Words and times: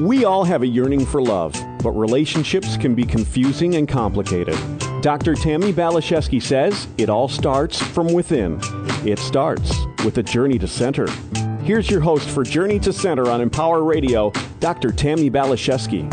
We 0.00 0.24
all 0.24 0.44
have 0.44 0.62
a 0.62 0.66
yearning 0.66 1.04
for 1.04 1.20
love, 1.20 1.54
but 1.82 1.90
relationships 1.90 2.78
can 2.78 2.94
be 2.94 3.04
confusing 3.04 3.74
and 3.74 3.86
complicated. 3.86 4.58
Dr. 5.02 5.34
Tammy 5.34 5.74
Baliszewski 5.74 6.42
says 6.42 6.88
it 6.96 7.10
all 7.10 7.28
starts 7.28 7.78
from 7.78 8.10
within. 8.10 8.58
It 9.04 9.18
starts 9.18 9.74
with 10.02 10.16
a 10.16 10.22
journey 10.22 10.58
to 10.58 10.66
center. 10.66 11.06
Here's 11.64 11.90
your 11.90 12.00
host 12.00 12.30
for 12.30 12.44
Journey 12.44 12.78
to 12.78 12.94
Center 12.94 13.28
on 13.28 13.42
Empower 13.42 13.84
Radio, 13.84 14.32
Dr. 14.58 14.90
Tammy 14.90 15.30
Baliszewski. 15.30 16.10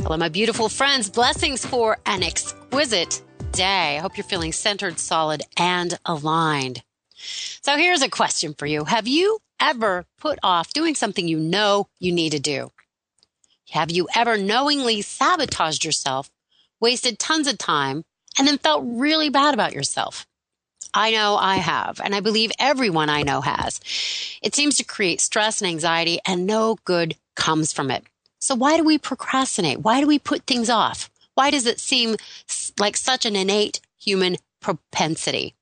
Hello, 0.00 0.16
my 0.16 0.28
beautiful 0.28 0.68
friends. 0.68 1.08
Blessings 1.08 1.64
for 1.64 1.98
an 2.04 2.24
exquisite 2.24 3.22
day. 3.52 3.96
I 3.96 4.00
hope 4.00 4.16
you're 4.16 4.24
feeling 4.24 4.50
centered, 4.50 4.98
solid, 4.98 5.42
and 5.56 5.96
aligned. 6.04 6.82
So 7.62 7.76
here's 7.76 8.02
a 8.02 8.10
question 8.10 8.54
for 8.54 8.66
you. 8.66 8.82
Have 8.82 9.06
you 9.06 9.38
ever 9.64 10.04
put 10.18 10.38
off 10.42 10.74
doing 10.74 10.94
something 10.94 11.26
you 11.26 11.38
know 11.38 11.88
you 11.98 12.12
need 12.12 12.32
to 12.32 12.38
do? 12.38 12.70
Have 13.70 13.90
you 13.90 14.06
ever 14.14 14.36
knowingly 14.36 15.00
sabotaged 15.00 15.84
yourself, 15.84 16.30
wasted 16.80 17.18
tons 17.18 17.46
of 17.46 17.56
time, 17.56 18.04
and 18.38 18.46
then 18.46 18.58
felt 18.58 18.84
really 18.86 19.30
bad 19.30 19.54
about 19.54 19.72
yourself? 19.72 20.26
I 20.92 21.12
know 21.12 21.36
I 21.36 21.56
have, 21.56 21.98
and 22.04 22.14
I 22.14 22.20
believe 22.20 22.52
everyone 22.58 23.08
I 23.08 23.22
know 23.22 23.40
has. 23.40 23.80
It 24.42 24.54
seems 24.54 24.76
to 24.76 24.84
create 24.84 25.22
stress 25.22 25.62
and 25.62 25.68
anxiety, 25.68 26.18
and 26.26 26.46
no 26.46 26.76
good 26.84 27.16
comes 27.34 27.72
from 27.72 27.90
it. 27.90 28.04
So 28.40 28.54
why 28.54 28.76
do 28.76 28.84
we 28.84 28.98
procrastinate? 28.98 29.80
Why 29.80 30.00
do 30.00 30.06
we 30.06 30.18
put 30.18 30.46
things 30.46 30.68
off? 30.68 31.10
Why 31.34 31.50
does 31.50 31.64
it 31.66 31.80
seem 31.80 32.16
like 32.78 32.98
such 32.98 33.24
an 33.24 33.34
innate 33.34 33.80
human 33.98 34.36
propensity? 34.60 35.54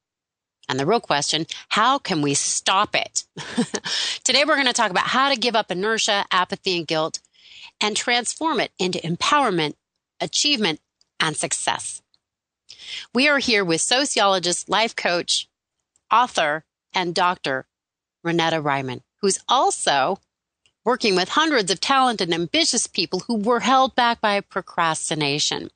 And 0.69 0.79
the 0.79 0.87
real 0.87 1.01
question, 1.01 1.47
how 1.69 1.99
can 1.99 2.23
we 2.23 2.35
stop 2.35 2.95
it? 2.95 3.25
Today 4.25 4.45
we're 4.45 4.55
going 4.55 4.67
to 4.67 4.73
talk 4.73 4.91
about 4.91 5.09
how 5.09 5.29
to 5.29 5.39
give 5.39 5.57
up 5.57 5.71
inertia, 5.71 6.25
apathy, 6.31 6.79
and 6.79 6.87
guilt 6.87 7.21
and 7.81 7.97
transform 7.97 8.61
it 8.61 8.73
into 8.79 8.99
empowerment, 9.01 9.75
achievement, 10.21 10.81
and 11.19 11.37
success. 11.37 12.01
We 13.15 13.29
are 13.29 13.39
here 13.39 13.65
with 13.65 13.81
sociologist, 13.81 14.69
life 14.69 14.95
coach, 14.97 15.49
author, 16.11 16.65
and 16.95 17.15
doctor 17.15 17.67
Renate 18.25 18.63
Reimann, 18.63 19.03
who's 19.21 19.39
also 19.49 20.19
working 20.85 21.15
with 21.15 21.31
hundreds 21.31 21.71
of 21.71 21.81
talented 21.81 22.29
and 22.29 22.35
ambitious 22.35 22.87
people 22.87 23.21
who 23.21 23.37
were 23.37 23.61
held 23.61 23.95
back 23.95 24.21
by 24.21 24.41
procrastination. 24.41 25.71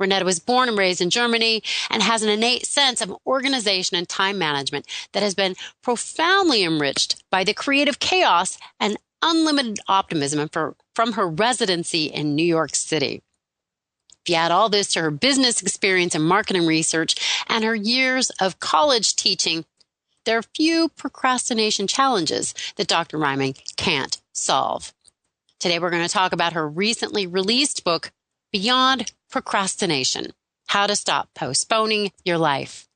Renate 0.00 0.24
was 0.24 0.38
born 0.38 0.68
and 0.68 0.78
raised 0.78 1.00
in 1.00 1.10
Germany 1.10 1.62
and 1.90 2.02
has 2.02 2.22
an 2.22 2.28
innate 2.28 2.66
sense 2.66 3.00
of 3.00 3.16
organization 3.26 3.96
and 3.96 4.08
time 4.08 4.38
management 4.38 4.86
that 5.12 5.22
has 5.22 5.34
been 5.34 5.54
profoundly 5.82 6.64
enriched 6.64 7.22
by 7.30 7.44
the 7.44 7.54
creative 7.54 7.98
chaos 7.98 8.58
and 8.80 8.96
unlimited 9.22 9.78
optimism 9.88 10.48
from 10.94 11.12
her 11.12 11.28
residency 11.28 12.06
in 12.06 12.34
New 12.34 12.44
York 12.44 12.74
City. 12.74 13.22
If 14.24 14.30
you 14.30 14.36
add 14.36 14.50
all 14.52 14.68
this 14.68 14.92
to 14.92 15.00
her 15.00 15.10
business 15.10 15.62
experience 15.62 16.14
and 16.14 16.24
marketing 16.24 16.66
research 16.66 17.16
and 17.48 17.64
her 17.64 17.74
years 17.74 18.30
of 18.40 18.60
college 18.60 19.16
teaching, 19.16 19.64
there 20.24 20.38
are 20.38 20.42
few 20.42 20.88
procrastination 20.90 21.88
challenges 21.88 22.54
that 22.76 22.86
Dr. 22.86 23.18
Reimann 23.18 23.60
can't 23.76 24.20
solve. 24.32 24.92
Today 25.58 25.78
we're 25.78 25.90
going 25.90 26.06
to 26.06 26.12
talk 26.12 26.32
about 26.32 26.52
her 26.52 26.68
recently 26.68 27.26
released 27.26 27.82
book, 27.84 28.12
Beyond 28.52 29.12
procrastination, 29.32 30.32
how 30.68 30.86
to 30.86 30.94
stop 30.94 31.30
postponing 31.34 32.12
your 32.24 32.38
life. 32.38 32.88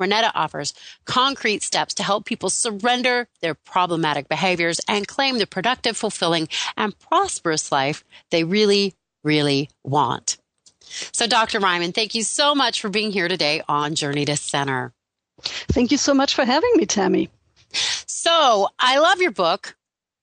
Renate 0.00 0.30
offers 0.34 0.72
concrete 1.04 1.62
steps 1.62 1.94
to 1.94 2.02
help 2.02 2.24
people 2.24 2.50
surrender 2.50 3.28
their 3.40 3.54
problematic 3.54 4.28
behaviors 4.28 4.80
and 4.88 5.06
claim 5.06 5.38
the 5.38 5.46
productive, 5.46 5.96
fulfilling, 5.96 6.48
and 6.76 6.98
prosperous 6.98 7.70
life 7.70 8.04
they 8.30 8.44
really, 8.44 8.94
really 9.22 9.68
want. 9.82 10.38
So, 11.12 11.26
Dr. 11.26 11.60
Reimann, 11.60 11.94
thank 11.94 12.14
you 12.14 12.22
so 12.22 12.54
much 12.54 12.80
for 12.80 12.88
being 12.88 13.10
here 13.10 13.28
today 13.28 13.62
on 13.68 13.94
Journey 13.94 14.24
to 14.26 14.36
Center. 14.36 14.92
Thank 15.42 15.90
you 15.90 15.98
so 15.98 16.14
much 16.14 16.34
for 16.34 16.44
having 16.44 16.70
me, 16.76 16.86
Tammy. 16.86 17.30
So, 17.72 18.68
I 18.78 18.98
love 18.98 19.20
your 19.20 19.32
book 19.32 19.74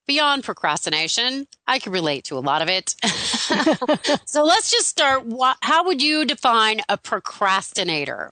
beyond 0.06 0.44
procrastination. 0.44 1.46
I 1.66 1.78
can 1.78 1.92
relate 1.92 2.24
to 2.24 2.38
a 2.38 2.40
lot 2.40 2.62
of 2.62 2.68
it. 2.68 2.94
so 4.24 4.44
let's 4.44 4.70
just 4.70 4.88
start. 4.88 5.24
How 5.60 5.84
would 5.84 6.02
you 6.02 6.24
define 6.24 6.80
a 6.88 6.96
procrastinator? 6.96 8.30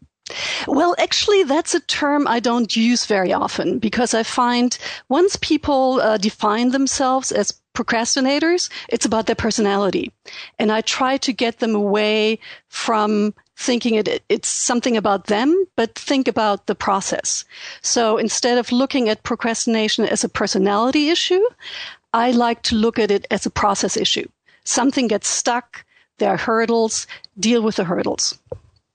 Well, 0.69 0.95
actually, 0.99 1.43
that's 1.43 1.75
a 1.75 1.81
term 1.81 2.29
I 2.29 2.41
don't 2.41 2.75
use 2.77 3.07
very 3.07 3.33
often 3.33 3.79
because 3.79 4.15
I 4.15 4.23
find 4.23 4.77
once 5.09 5.37
people 5.37 6.01
uh, 6.01 6.19
define 6.19 6.71
themselves 6.71 7.33
as 7.33 7.61
procrastinators, 7.75 8.69
it's 8.89 9.05
about 9.05 9.27
their 9.27 9.37
personality. 9.37 10.13
And 10.59 10.71
I 10.71 10.81
try 10.83 11.17
to 11.19 11.33
get 11.33 11.59
them 11.59 11.75
away 11.75 12.39
from 12.69 13.35
thinking 13.61 13.95
it, 13.95 14.23
it's 14.31 14.49
something 14.49 14.97
about 14.97 15.27
them, 15.27 15.65
but 15.77 15.95
think 15.95 16.27
about 16.27 16.67
the 16.67 16.75
process. 16.75 17.45
So 17.83 18.17
instead 18.17 18.57
of 18.57 18.73
looking 18.73 19.11
at 19.11 19.23
procrastination 19.23 20.07
as 20.07 20.25
a 20.25 20.31
personality 20.31 21.11
issue, 21.11 21.45
I 22.15 22.31
like 22.31 22.63
to 22.63 22.75
look 22.75 22.99
at 22.99 23.11
it 23.11 23.27
as 23.31 23.45
a 23.45 23.51
process 23.51 23.99
issue. 23.99 24.27
Something 24.65 25.09
gets 25.09 25.29
stuck, 25.29 25.85
there 26.17 26.31
are 26.31 26.39
hurdles, 26.39 27.07
deal 27.39 27.61
with 27.61 27.77
the 27.77 27.85
hurdles. 27.85 28.39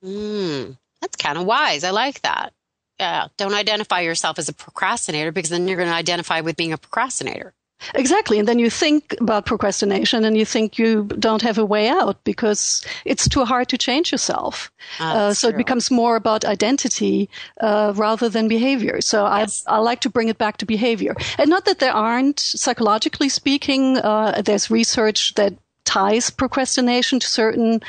Mm, 0.04 0.78
that's 1.00 1.16
kind 1.16 1.38
of 1.38 1.46
wise. 1.46 1.84
I 1.84 1.92
like 1.92 2.24
that. 2.24 2.52
Yeah, 3.00 3.28
don't 3.38 3.54
identify 3.54 4.02
yourself 4.02 4.40
as 4.40 4.50
a 4.50 4.54
procrastinator 4.54 5.32
because 5.32 5.52
then 5.52 5.68
you're 5.68 5.78
going 5.78 5.90
to 5.90 5.96
identify 5.96 6.42
with 6.42 6.58
being 6.58 6.74
a 6.74 6.78
procrastinator. 6.78 7.54
Exactly. 7.94 8.40
And 8.40 8.48
then 8.48 8.60
you 8.60 8.70
think 8.70 9.16
about 9.20 9.46
procrastination 9.46 10.24
and 10.26 10.38
you 10.38 10.46
think 10.46 10.78
you 10.78 11.04
don't 11.20 11.42
have 11.42 11.58
a 11.58 11.66
way 11.66 11.88
out 11.88 12.24
because 12.24 12.86
it's 13.04 13.28
too 13.28 13.46
hard 13.46 13.68
to 13.70 13.78
change 13.78 14.12
yourself. 14.12 14.72
Uh, 15.00 15.34
so 15.34 15.50
true. 15.50 15.56
it 15.56 15.58
becomes 15.58 15.92
more 15.92 16.16
about 16.16 16.46
identity 16.46 17.30
uh, 17.62 17.94
rather 17.96 18.30
than 18.30 18.48
behavior. 18.48 19.02
So 19.02 19.28
yes. 19.36 19.64
I, 19.68 19.76
I 19.76 19.78
like 19.80 20.00
to 20.02 20.10
bring 20.10 20.30
it 20.30 20.38
back 20.38 20.58
to 20.58 20.66
behavior. 20.66 21.16
And 21.38 21.50
not 21.50 21.66
that 21.66 21.80
there 21.80 21.94
aren't, 21.94 22.40
psychologically 22.40 23.30
speaking, 23.30 23.98
uh, 23.98 24.42
there's 24.44 24.72
research 24.72 25.36
that 25.36 25.54
ties 25.86 26.30
procrastination 26.30 27.20
to 27.20 27.28
certain 27.28 27.82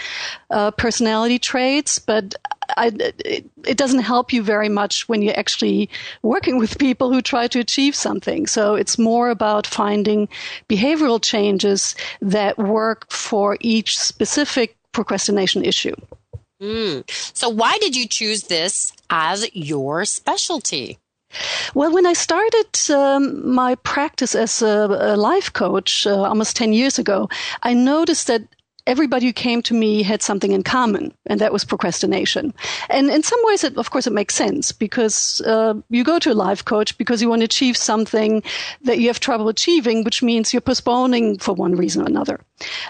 uh, 0.51 0.71
personality 0.73 1.39
traits, 1.39 1.99
but 1.99 2.35
I, 2.77 2.93
it, 3.25 3.49
it, 3.65 3.77
doesn't 3.77 4.01
help 4.01 4.33
you 4.33 4.43
very 4.43 4.69
much 4.69 5.09
when 5.09 5.23
you're 5.23 5.39
actually 5.39 5.89
working 6.23 6.59
with 6.59 6.79
people 6.79 7.13
who 7.13 7.23
try 7.23 7.47
to 7.49 7.61
achieve 7.61 7.95
something. 7.95 8.47
So 8.47 8.75
it's 8.75 8.99
more 8.99 9.31
about 9.31 9.67
finding 9.67 10.29
behavioral 10.69 11.23
changes 11.23 11.95
that 12.21 12.59
work 12.59 13.11
for 13.11 13.57
each 13.61 13.99
specific 13.99 14.77
procrastination 14.93 15.65
issue. 15.65 15.95
Mm. 16.61 17.09
So 17.37 17.49
why 17.49 17.79
did 17.79 17.95
you 17.95 18.09
choose 18.09 18.45
this 18.45 18.93
as 19.11 19.47
your 19.55 20.05
specialty? 20.05 20.99
Well, 21.75 21.93
when 21.93 22.07
I 22.07 22.13
started 22.13 22.91
um, 22.91 23.55
my 23.55 23.75
practice 23.77 24.35
as 24.35 24.63
a, 24.63 24.87
a 25.13 25.17
life 25.17 25.53
coach 25.53 26.07
uh, 26.07 26.23
almost 26.23 26.57
10 26.57 26.73
years 26.73 26.99
ago, 26.99 27.29
I 27.63 27.75
noticed 27.75 28.27
that 28.29 28.43
everybody 28.87 29.27
who 29.27 29.33
came 29.33 29.63
to 29.63 29.75
me 29.75 30.03
had 30.03 30.23
something 30.23 30.53
in 30.53 30.63
common, 30.63 31.13
and 31.27 31.41
that 31.41 31.53
was 31.53 31.65
procrastination. 31.65 32.55
And 32.89 33.11
in 33.11 33.23
some 33.23 33.41
ways, 33.43 33.65
it, 33.65 33.77
of 33.77 33.91
course, 33.91 34.07
it 34.07 34.13
makes 34.13 34.35
sense 34.35 34.73
because 34.73 35.41
uh, 35.43 35.75
you 35.91 36.05
go 36.05 36.19
to 36.21 36.33
a 36.33 36.35
life 36.35 36.65
coach 36.65 36.97
because 36.97 37.21
you 37.21 37.29
want 37.29 37.41
to 37.41 37.47
achieve 37.47 37.77
something 37.77 38.43
that 38.83 38.99
you 38.99 39.09
have 39.09 39.21
trouble 39.21 39.49
achieving, 39.49 40.05
which 40.05 40.23
means 40.23 40.53
you're 40.53 40.61
postponing 40.61 41.39
for 41.39 41.53
one 41.53 41.75
reason 41.75 42.03
or 42.03 42.07
another. 42.07 42.41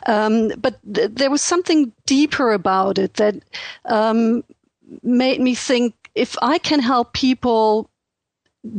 Um, 0.06 0.52
but 0.58 0.78
th- 0.92 1.12
there 1.12 1.30
was 1.30 1.42
something 1.42 1.92
deeper 2.04 2.52
about 2.52 2.98
it 2.98 3.14
that 3.14 3.36
um, 3.86 4.44
made 5.02 5.40
me 5.40 5.54
think 5.54 5.94
if 6.14 6.36
I 6.42 6.58
can 6.58 6.80
help 6.80 7.12
people 7.12 7.90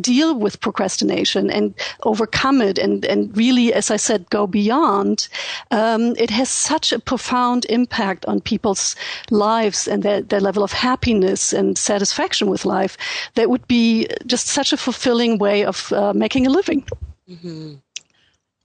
deal 0.01 0.35
with 0.35 0.59
procrastination 0.59 1.49
and 1.49 1.73
overcome 2.03 2.61
it 2.61 2.77
and, 2.77 3.05
and 3.05 3.35
really, 3.35 3.73
as 3.73 3.91
I 3.91 3.97
said, 3.97 4.29
go 4.29 4.47
beyond, 4.47 5.27
um, 5.71 6.15
it 6.17 6.29
has 6.29 6.49
such 6.49 6.91
a 6.91 6.99
profound 6.99 7.65
impact 7.69 8.25
on 8.25 8.41
people's 8.41 8.95
lives 9.29 9.87
and 9.87 10.03
their, 10.03 10.21
their 10.21 10.41
level 10.41 10.63
of 10.63 10.71
happiness 10.71 11.53
and 11.53 11.77
satisfaction 11.77 12.49
with 12.49 12.65
life 12.65 12.97
that 13.35 13.49
would 13.49 13.67
be 13.67 14.07
just 14.25 14.47
such 14.47 14.73
a 14.73 14.77
fulfilling 14.77 15.37
way 15.37 15.63
of 15.63 15.91
uh, 15.93 16.13
making 16.13 16.47
a 16.47 16.49
living. 16.49 16.85
Mm-hmm. 17.29 17.75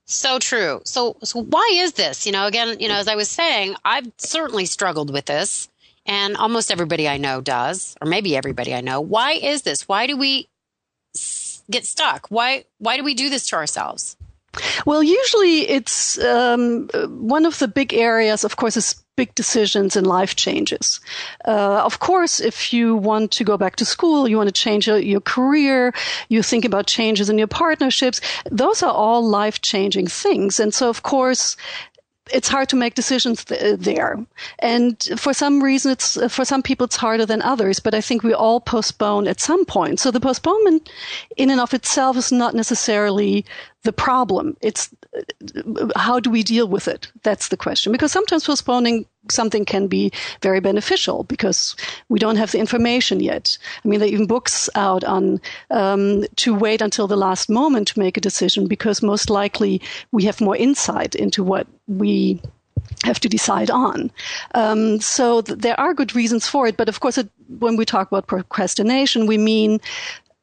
So 0.05 0.37
true. 0.39 0.81
So, 0.83 1.15
so 1.23 1.43
why 1.43 1.69
is 1.73 1.93
this? 1.93 2.25
You 2.25 2.31
know, 2.31 2.45
again, 2.45 2.77
you 2.79 2.87
know, 2.87 2.95
as 2.95 3.07
I 3.07 3.15
was 3.15 3.29
saying, 3.29 3.75
I've 3.85 4.11
certainly 4.17 4.65
struggled 4.65 5.11
with 5.11 5.25
this 5.25 5.69
and 6.05 6.35
almost 6.35 6.71
everybody 6.71 7.07
I 7.07 7.17
know 7.17 7.41
does, 7.41 7.95
or 8.01 8.07
maybe 8.07 8.35
everybody 8.35 8.73
I 8.73 8.81
know. 8.81 8.99
Why 8.99 9.33
is 9.33 9.61
this? 9.61 9.87
Why 9.87 10.07
do 10.07 10.17
we 10.17 10.49
get 11.69 11.85
stuck? 11.85 12.27
Why 12.29 12.65
why 12.79 12.97
do 12.97 13.03
we 13.03 13.13
do 13.13 13.29
this 13.29 13.47
to 13.47 13.55
ourselves? 13.55 14.15
Well, 14.85 15.01
usually 15.01 15.67
it's 15.67 16.19
um, 16.19 16.87
one 17.07 17.45
of 17.45 17.57
the 17.57 17.67
big 17.67 17.91
areas, 17.93 18.43
of 18.43 18.55
course, 18.55 18.77
is 18.77 19.03
big 19.15 19.33
decisions 19.35 19.95
and 19.95 20.07
life 20.07 20.35
changes. 20.35 20.99
Uh, 21.45 21.81
of 21.83 21.99
course, 21.99 22.39
if 22.39 22.73
you 22.73 22.95
want 22.95 23.31
to 23.31 23.43
go 23.43 23.57
back 23.57 23.75
to 23.77 23.85
school, 23.85 24.27
you 24.27 24.37
want 24.37 24.47
to 24.47 24.61
change 24.61 24.87
your, 24.87 24.97
your 24.97 25.21
career, 25.21 25.93
you 26.29 26.41
think 26.41 26.65
about 26.65 26.87
changes 26.87 27.29
in 27.29 27.37
your 27.37 27.47
partnerships, 27.47 28.21
those 28.49 28.81
are 28.83 28.93
all 28.93 29.27
life 29.27 29.61
changing 29.61 30.07
things. 30.07 30.59
And 30.59 30.73
so, 30.73 30.89
of 30.89 31.03
course, 31.03 31.55
it's 32.31 32.47
hard 32.47 32.69
to 32.69 32.75
make 32.75 32.95
decisions 32.95 33.43
th- 33.43 33.61
uh, 33.61 33.75
there. 33.77 34.17
And 34.59 35.01
for 35.17 35.33
some 35.33 35.61
reason, 35.61 35.91
it's, 35.91 36.17
uh, 36.17 36.27
for 36.27 36.45
some 36.45 36.63
people, 36.63 36.85
it's 36.85 36.95
harder 36.95 37.25
than 37.25 37.41
others, 37.41 37.79
but 37.79 37.93
I 37.93 38.01
think 38.01 38.23
we 38.23 38.33
all 38.33 38.59
postpone 38.61 39.27
at 39.27 39.41
some 39.41 39.65
point. 39.65 39.99
So 39.99 40.11
the 40.11 40.19
postponement 40.19 40.89
in 41.37 41.49
and 41.49 41.59
of 41.59 41.73
itself 41.73 42.17
is 42.17 42.31
not 42.31 42.55
necessarily 42.55 43.45
the 43.83 43.93
problem. 43.93 44.55
It's 44.61 44.89
how 45.95 46.19
do 46.19 46.29
we 46.29 46.43
deal 46.43 46.67
with 46.67 46.87
it? 46.87 47.11
That's 47.23 47.49
the 47.49 47.57
question. 47.57 47.91
Because 47.91 48.11
sometimes 48.11 48.45
postponing 48.45 49.05
something 49.29 49.65
can 49.65 49.87
be 49.87 50.11
very 50.41 50.59
beneficial 50.59 51.23
because 51.23 51.75
we 52.09 52.19
don't 52.19 52.35
have 52.35 52.51
the 52.51 52.59
information 52.59 53.19
yet. 53.19 53.57
I 53.83 53.87
mean, 53.87 53.99
there 53.99 54.09
are 54.09 54.11
even 54.11 54.27
books 54.27 54.69
out 54.75 55.03
on 55.03 55.39
um, 55.69 56.25
to 56.37 56.53
wait 56.53 56.81
until 56.81 57.07
the 57.07 57.15
last 57.15 57.49
moment 57.49 57.87
to 57.89 57.99
make 57.99 58.17
a 58.17 58.21
decision 58.21 58.67
because 58.67 59.01
most 59.01 59.29
likely 59.29 59.81
we 60.11 60.23
have 60.23 60.41
more 60.41 60.57
insight 60.57 61.15
into 61.15 61.43
what 61.43 61.67
we 61.87 62.41
have 63.03 63.19
to 63.19 63.29
decide 63.29 63.69
on. 63.69 64.11
Um, 64.55 64.99
so 64.99 65.41
th- 65.41 65.59
there 65.59 65.79
are 65.79 65.93
good 65.93 66.15
reasons 66.15 66.47
for 66.47 66.67
it, 66.67 66.77
but 66.77 66.89
of 66.89 66.99
course, 66.99 67.17
it, 67.17 67.29
when 67.59 67.75
we 67.75 67.85
talk 67.85 68.07
about 68.07 68.27
procrastination, 68.27 69.27
we 69.27 69.37
mean 69.37 69.79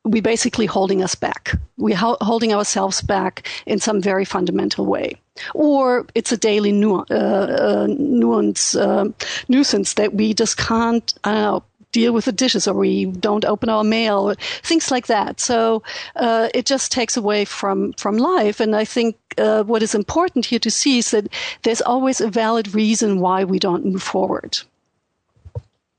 we 0.05 0.21
basically 0.21 0.67
holding 0.67 1.03
us 1.03 1.15
back. 1.15 1.53
We're 1.77 1.97
ho- 1.97 2.17
holding 2.21 2.55
ourselves 2.55 3.03
back 3.03 3.49
in 3.67 3.79
some 3.79 4.01
very 4.01 4.25
fundamental 4.25 4.87
way. 4.87 5.17
Or 5.55 6.07
it's 6.15 6.33
a 6.33 6.37
daily 6.37 6.73
nu- 6.73 7.05
uh, 7.11 7.85
uh, 7.85 7.87
nuance, 7.89 8.75
uh, 8.75 9.07
nuisance 9.49 9.95
that 9.95 10.15
we 10.15 10.35
just 10.35 10.57
can't, 10.57 11.13
know, 11.25 11.63
deal 11.93 12.13
with 12.13 12.25
the 12.25 12.33
dishes 12.33 12.69
or 12.69 12.75
we 12.75 13.07
don't 13.07 13.45
open 13.45 13.69
our 13.69 13.85
mail, 13.85 14.35
things 14.63 14.91
like 14.91 15.09
that. 15.09 15.41
So 15.41 15.83
uh, 16.17 16.49
it 16.55 16.65
just 16.65 16.93
takes 16.93 17.17
away 17.17 17.45
from, 17.45 17.93
from 17.95 18.17
life. 18.17 18.61
And 18.61 18.77
I 18.77 18.85
think 18.85 19.17
uh, 19.39 19.65
what 19.65 19.83
is 19.83 19.95
important 19.95 20.47
here 20.47 20.61
to 20.61 20.71
see 20.71 20.99
is 20.99 21.11
that 21.11 21.29
there's 21.63 21.83
always 21.83 22.21
a 22.21 22.31
valid 22.31 22.75
reason 22.75 23.21
why 23.21 23.45
we 23.45 23.59
don't 23.59 23.85
move 23.85 24.03
forward. 24.03 24.59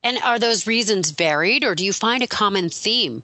And 0.04 0.18
are 0.24 0.40
those 0.40 0.66
reasons 0.66 1.12
varied 1.12 1.64
or 1.64 1.76
do 1.76 1.86
you 1.86 1.94
find 1.94 2.24
a 2.24 2.28
common 2.28 2.70
theme? 2.70 3.24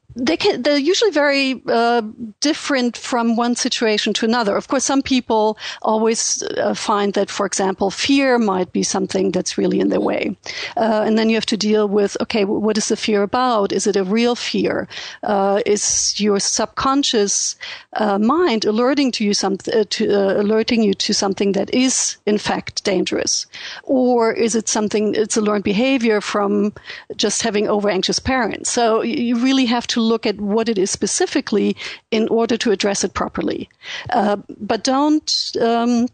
they 0.15 0.37
can, 0.37 0.61
they're 0.61 0.77
usually 0.77 1.11
very 1.11 1.61
uh, 1.67 2.01
different 2.39 2.97
from 2.97 3.35
one 3.35 3.55
situation 3.55 4.13
to 4.13 4.25
another. 4.25 4.55
Of 4.55 4.67
course, 4.67 4.85
some 4.85 5.01
people 5.01 5.57
always 5.81 6.43
uh, 6.43 6.73
find 6.73 7.13
that, 7.13 7.29
for 7.29 7.45
example, 7.45 7.91
fear 7.91 8.37
might 8.37 8.71
be 8.71 8.83
something 8.83 9.31
that's 9.31 9.57
really 9.57 9.79
in 9.79 9.89
their 9.89 10.01
way. 10.01 10.35
Uh, 10.75 11.03
and 11.05 11.17
then 11.17 11.29
you 11.29 11.35
have 11.35 11.45
to 11.47 11.57
deal 11.57 11.87
with, 11.87 12.17
okay, 12.21 12.45
what 12.45 12.77
is 12.77 12.89
the 12.89 12.97
fear 12.97 13.23
about? 13.23 13.71
Is 13.71 13.87
it 13.87 13.95
a 13.95 14.03
real 14.03 14.35
fear? 14.35 14.87
Uh, 15.23 15.61
is 15.65 16.19
your 16.19 16.39
subconscious 16.39 17.55
uh, 17.93 18.17
mind 18.17 18.65
alerting 18.65 19.11
to 19.13 19.23
you 19.23 19.33
some, 19.33 19.57
uh, 19.73 19.85
to, 19.89 20.39
alerting 20.39 20.83
you 20.83 20.93
to 20.93 21.13
something 21.13 21.53
that 21.53 21.73
is 21.73 22.17
in 22.25 22.37
fact 22.37 22.83
dangerous? 22.83 23.45
Or 23.83 24.33
is 24.33 24.55
it 24.55 24.67
something, 24.67 25.15
it's 25.15 25.37
a 25.37 25.41
learned 25.41 25.63
behavior 25.63 26.21
from 26.21 26.73
just 27.15 27.43
having 27.43 27.69
over 27.69 27.89
anxious 27.89 28.19
parents? 28.19 28.71
So 28.71 29.01
you 29.01 29.37
really 29.37 29.65
have 29.65 29.87
to 29.87 30.00
look 30.01 30.25
at 30.25 30.39
what 30.41 30.69
it 30.69 30.77
is 30.77 30.91
specifically 30.91 31.75
in 32.11 32.27
order 32.29 32.57
to 32.57 32.71
address 32.71 33.03
it 33.03 33.13
properly. 33.13 33.69
Uh, 34.09 34.37
but 34.59 34.83
don't 34.83 35.51
um, 35.61 36.07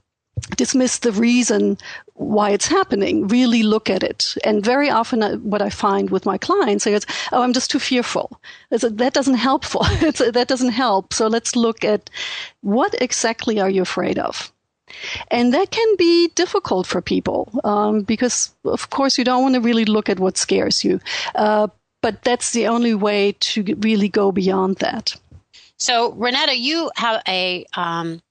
dismiss 0.56 1.00
the 1.00 1.12
reason 1.12 1.78
why 2.14 2.52
it's 2.52 2.68
happening. 2.68 3.28
Really 3.28 3.64
look 3.64 3.90
at 3.90 4.04
it. 4.04 4.36
And 4.44 4.64
very 4.64 4.90
often, 4.90 5.24
uh, 5.24 5.38
what 5.38 5.62
I 5.62 5.70
find 5.70 6.10
with 6.10 6.26
my 6.26 6.38
clients 6.38 6.88
is, 6.88 7.06
"Oh, 7.32 7.42
I'm 7.42 7.54
just 7.54 7.72
too 7.72 7.80
fearful." 7.80 8.40
that 8.70 9.14
doesn't 9.14 9.36
help. 9.36 9.64
that 10.34 10.46
doesn't 10.48 10.72
help. 10.72 11.14
So 11.14 11.28
let's 11.28 11.56
look 11.56 11.84
at 11.84 12.10
what 12.62 12.96
exactly 13.02 13.60
are 13.60 13.70
you 13.70 13.82
afraid 13.82 14.20
of. 14.20 14.52
And 15.30 15.54
that 15.54 15.72
can 15.72 15.96
be 15.98 16.30
difficult 16.30 16.88
for 16.88 17.02
people 17.02 17.60
um, 17.64 18.02
because, 18.02 18.56
of 18.64 18.90
course, 18.90 19.18
you 19.18 19.24
don't 19.26 19.44
want 19.44 19.56
to 19.56 19.62
really 19.62 19.86
look 19.86 20.10
at 20.10 20.20
what 20.20 20.38
scares 20.38 20.84
you. 20.84 21.00
Uh, 21.36 21.68
but 22.02 22.24
that's 22.24 22.52
the 22.52 22.68
only 22.68 22.94
way 22.94 23.34
to 23.40 23.64
really 23.80 24.10
go 24.10 24.32
beyond 24.32 24.78
that. 24.78 25.16
So, 25.78 26.14
Renate, 26.14 26.58
you 26.58 26.92
have 26.96 27.22
a 27.28 27.66
um, 27.76 28.22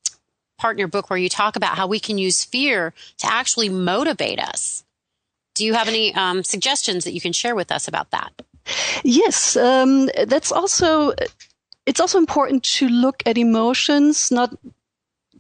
partner 0.59 0.87
book 0.87 1.11
where 1.11 1.19
you 1.19 1.29
talk 1.29 1.57
about 1.57 1.77
how 1.77 1.87
we 1.87 2.01
can 2.01 2.19
use 2.19 2.45
fear 2.45 2.93
to 3.19 3.27
actually 3.27 3.69
motivate 3.69 4.41
us. 4.41 4.85
Do 5.55 5.65
you 5.65 5.75
have 5.75 5.89
any 5.89 6.15
um, 6.15 6.43
suggestions 6.43 7.05
that 7.05 7.13
you 7.13 7.21
can 7.21 7.33
share 7.33 7.55
with 7.55 7.73
us 7.73 7.89
about 7.89 8.11
that? 8.11 8.33
Yes, 9.05 9.57
um, 9.57 10.11
that's 10.27 10.53
also 10.53 11.13
it's 11.87 12.01
also 12.01 12.19
important 12.19 12.65
to 12.65 12.89
look 12.89 13.23
at 13.25 13.39
emotions 13.39 14.31
not 14.33 14.53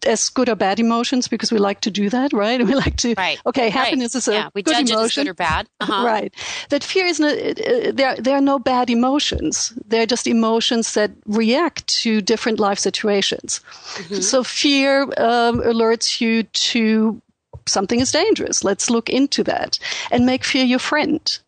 as 0.06 0.28
good 0.28 0.48
or 0.48 0.54
bad 0.54 0.80
emotions 0.80 1.28
because 1.28 1.52
we 1.52 1.58
like 1.58 1.80
to 1.80 1.90
do 1.90 2.08
that, 2.10 2.32
right? 2.32 2.60
We 2.66 2.74
like 2.74 2.96
to, 2.96 3.14
right. 3.16 3.38
okay, 3.46 3.70
happiness 3.70 4.14
right. 4.14 4.18
is 4.18 4.28
a 4.28 4.32
yeah, 4.32 4.48
we 4.54 4.62
good 4.62 4.74
judge 4.74 4.90
emotion. 4.90 5.02
It 5.02 5.06
as 5.06 5.14
good 5.14 5.30
or 5.30 5.34
bad. 5.34 5.68
Uh-huh. 5.80 6.04
Right. 6.04 6.34
That 6.70 6.82
fear 6.82 7.06
is, 7.06 7.20
not, 7.20 7.36
there, 7.36 8.16
there 8.16 8.36
are 8.36 8.40
no 8.40 8.58
bad 8.58 8.90
emotions. 8.90 9.72
They're 9.86 10.06
just 10.06 10.26
emotions 10.26 10.94
that 10.94 11.12
react 11.26 11.86
to 12.02 12.20
different 12.20 12.58
life 12.58 12.78
situations. 12.78 13.60
Mm-hmm. 13.94 14.16
So 14.16 14.42
fear 14.42 15.02
um, 15.02 15.60
alerts 15.60 16.20
you 16.20 16.42
to 16.42 17.22
something 17.68 18.00
is 18.00 18.12
dangerous. 18.12 18.64
Let's 18.64 18.90
look 18.90 19.08
into 19.08 19.42
that 19.44 19.78
and 20.10 20.26
make 20.26 20.44
fear 20.44 20.64
your 20.64 20.78
friend. 20.78 21.38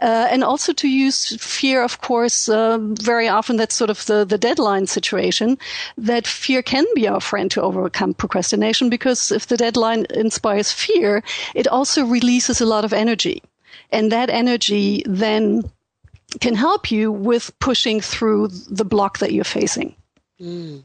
Uh, 0.00 0.28
and 0.30 0.44
also 0.44 0.72
to 0.74 0.88
use 0.88 1.36
fear, 1.42 1.82
of 1.82 2.00
course, 2.00 2.48
uh, 2.48 2.78
very 2.80 3.28
often 3.28 3.56
that's 3.56 3.74
sort 3.74 3.90
of 3.90 4.04
the, 4.06 4.24
the 4.24 4.38
deadline 4.38 4.86
situation 4.86 5.58
that 5.96 6.26
fear 6.26 6.62
can 6.62 6.84
be 6.94 7.08
our 7.08 7.20
friend 7.20 7.50
to 7.52 7.62
overcome 7.62 8.14
procrastination 8.14 8.90
because 8.90 9.32
if 9.32 9.46
the 9.46 9.56
deadline 9.56 10.06
inspires 10.10 10.72
fear, 10.72 11.22
it 11.54 11.68
also 11.68 12.04
releases 12.04 12.60
a 12.60 12.66
lot 12.66 12.84
of 12.84 12.92
energy. 12.92 13.42
And 13.90 14.12
that 14.12 14.30
energy 14.30 15.02
then 15.06 15.70
can 16.40 16.54
help 16.54 16.90
you 16.90 17.10
with 17.10 17.58
pushing 17.58 18.00
through 18.00 18.48
the 18.48 18.84
block 18.84 19.18
that 19.18 19.32
you're 19.32 19.44
facing. 19.44 19.94
Mm. 20.40 20.84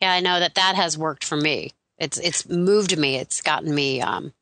Yeah, 0.00 0.12
I 0.12 0.20
know 0.20 0.40
that 0.40 0.56
that 0.56 0.74
has 0.74 0.98
worked 0.98 1.24
for 1.24 1.36
me. 1.36 1.70
It's 2.02 2.18
it's 2.18 2.48
moved 2.48 2.98
me. 2.98 3.16
It's 3.16 3.40
gotten 3.40 3.72
me 3.74 4.00
um, 4.02 4.32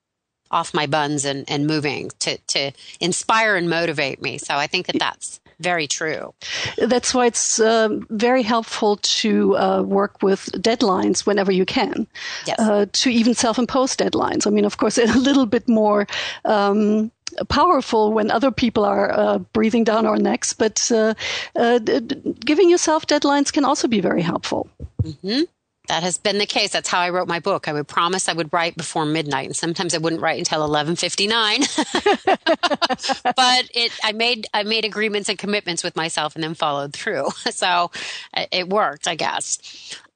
off 0.50 0.72
my 0.72 0.86
buns 0.86 1.24
and, 1.24 1.44
and 1.48 1.66
moving 1.66 2.10
to 2.20 2.38
to 2.38 2.72
inspire 3.00 3.54
and 3.54 3.68
motivate 3.68 4.22
me. 4.22 4.38
So 4.38 4.54
I 4.54 4.66
think 4.66 4.86
that 4.86 4.98
that's 4.98 5.40
very 5.60 5.86
true. 5.86 6.32
That's 6.78 7.12
why 7.14 7.26
it's 7.26 7.60
uh, 7.60 8.00
very 8.08 8.42
helpful 8.42 8.96
to 8.96 9.56
uh, 9.58 9.82
work 9.82 10.22
with 10.22 10.46
deadlines 10.52 11.26
whenever 11.26 11.52
you 11.52 11.66
can. 11.66 12.06
Yes. 12.46 12.58
Uh, 12.58 12.86
to 12.90 13.10
even 13.10 13.34
self-impose 13.34 13.94
deadlines. 13.94 14.46
I 14.46 14.50
mean, 14.50 14.64
of 14.64 14.78
course, 14.78 14.96
a 14.98 15.04
little 15.18 15.46
bit 15.46 15.68
more. 15.68 16.06
Um, 16.44 17.12
powerful 17.48 18.12
when 18.12 18.28
other 18.28 18.50
people 18.50 18.84
are 18.84 19.12
uh, 19.12 19.38
breathing 19.38 19.84
down 19.84 20.04
our 20.04 20.16
necks, 20.16 20.52
but 20.52 20.90
uh, 20.90 21.14
uh, 21.54 21.78
d- 21.78 22.00
giving 22.44 22.68
yourself 22.68 23.06
deadlines 23.06 23.52
can 23.52 23.64
also 23.64 23.86
be 23.86 24.00
very 24.00 24.20
helpful. 24.20 24.68
Mm-hmm 25.04 25.42
that 25.90 26.04
has 26.04 26.18
been 26.18 26.38
the 26.38 26.46
case. 26.46 26.70
That's 26.70 26.88
how 26.88 27.00
I 27.00 27.10
wrote 27.10 27.26
my 27.26 27.40
book. 27.40 27.66
I 27.66 27.72
would 27.72 27.88
promise 27.88 28.28
I 28.28 28.32
would 28.32 28.52
write 28.52 28.76
before 28.76 29.04
midnight, 29.04 29.46
and 29.46 29.56
sometimes 29.56 29.92
I 29.92 29.98
wouldn't 29.98 30.22
write 30.22 30.38
until 30.38 30.64
eleven 30.64 30.94
fifty 30.94 31.26
nine. 31.26 31.60
but 31.84 33.64
it, 33.74 33.90
I 34.04 34.12
made 34.14 34.46
I 34.54 34.62
made 34.62 34.84
agreements 34.84 35.28
and 35.28 35.36
commitments 35.36 35.82
with 35.82 35.96
myself, 35.96 36.36
and 36.36 36.44
then 36.44 36.54
followed 36.54 36.92
through. 36.92 37.28
So 37.50 37.90
it 38.52 38.68
worked, 38.68 39.08
I 39.08 39.16
guess. 39.16 39.58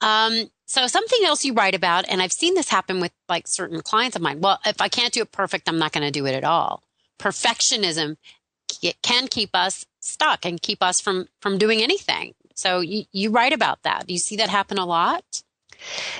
Um, 0.00 0.48
so 0.66 0.86
something 0.86 1.18
else 1.24 1.44
you 1.44 1.52
write 1.52 1.74
about, 1.74 2.08
and 2.08 2.22
I've 2.22 2.32
seen 2.32 2.54
this 2.54 2.68
happen 2.68 3.00
with 3.00 3.12
like 3.28 3.48
certain 3.48 3.82
clients 3.82 4.14
of 4.14 4.22
mine. 4.22 4.40
Well, 4.40 4.60
if 4.64 4.80
I 4.80 4.88
can't 4.88 5.12
do 5.12 5.22
it 5.22 5.32
perfect, 5.32 5.68
I'm 5.68 5.78
not 5.78 5.92
going 5.92 6.06
to 6.06 6.12
do 6.12 6.24
it 6.26 6.34
at 6.34 6.44
all. 6.44 6.84
Perfectionism 7.18 8.16
can 9.02 9.26
keep 9.26 9.50
us 9.52 9.84
stuck 10.00 10.46
and 10.46 10.62
keep 10.62 10.82
us 10.82 11.00
from 11.00 11.26
from 11.40 11.58
doing 11.58 11.82
anything. 11.82 12.34
So 12.54 12.80
you, 12.80 13.04
you 13.12 13.30
write 13.30 13.52
about 13.52 13.82
that. 13.82 14.06
Do 14.06 14.12
you 14.12 14.20
see 14.20 14.36
that 14.36 14.48
happen 14.48 14.78
a 14.78 14.86
lot? 14.86 15.42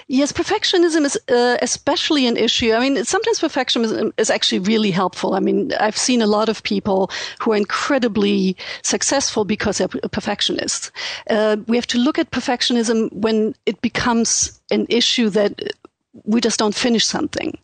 Yes, 0.09 0.33
perfectionism 0.33 1.05
is 1.05 1.19
uh, 1.29 1.57
especially 1.63 2.27
an 2.27 2.37
issue. 2.37 2.73
I 2.73 2.81
mean, 2.81 3.05
sometimes 3.05 3.41
perfectionism 3.41 4.13
is 4.19 4.31
actually 4.31 4.59
really 4.61 4.91
helpful. 4.91 5.35
I 5.35 5.41
mean, 5.41 5.73
I've 5.81 5.97
seen 5.97 6.23
a 6.23 6.27
lot 6.27 6.49
of 6.49 6.63
people 6.63 7.11
who 7.41 7.53
are 7.53 7.57
incredibly 7.57 8.57
successful 8.83 9.45
because 9.45 9.79
they're 9.79 9.89
perfectionists. 9.89 10.91
Uh, 11.31 11.57
we 11.67 11.77
have 11.77 11.87
to 11.89 11.99
look 11.99 12.19
at 12.19 12.31
perfectionism 12.31 13.13
when 13.13 13.55
it 13.67 13.81
becomes 13.81 14.61
an 14.71 14.87
issue 14.89 15.31
that 15.31 15.61
we 16.23 16.41
just 16.41 16.59
don't 16.59 16.75
finish 16.75 17.05
something. 17.05 17.59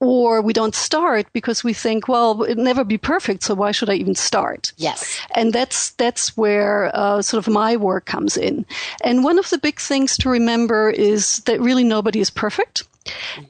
Or 0.00 0.40
we 0.40 0.52
don't 0.52 0.74
start 0.74 1.26
because 1.32 1.62
we 1.62 1.74
think 1.74 2.08
well 2.08 2.42
it'll 2.42 2.64
never 2.64 2.84
be 2.84 2.98
perfect 2.98 3.42
so 3.42 3.54
why 3.54 3.72
should 3.72 3.90
i 3.90 3.94
even 3.94 4.14
start? 4.14 4.72
Yes. 4.76 5.20
And 5.34 5.52
that's 5.52 5.90
that's 5.90 6.36
where 6.36 6.90
uh, 6.94 7.22
sort 7.22 7.46
of 7.46 7.52
my 7.52 7.76
work 7.76 8.06
comes 8.06 8.36
in. 8.36 8.64
And 9.04 9.24
one 9.24 9.38
of 9.38 9.50
the 9.50 9.58
big 9.58 9.78
things 9.78 10.16
to 10.18 10.30
remember 10.30 10.90
is 10.90 11.38
that 11.40 11.60
really 11.60 11.84
nobody 11.84 12.20
is 12.20 12.30
perfect. 12.30 12.84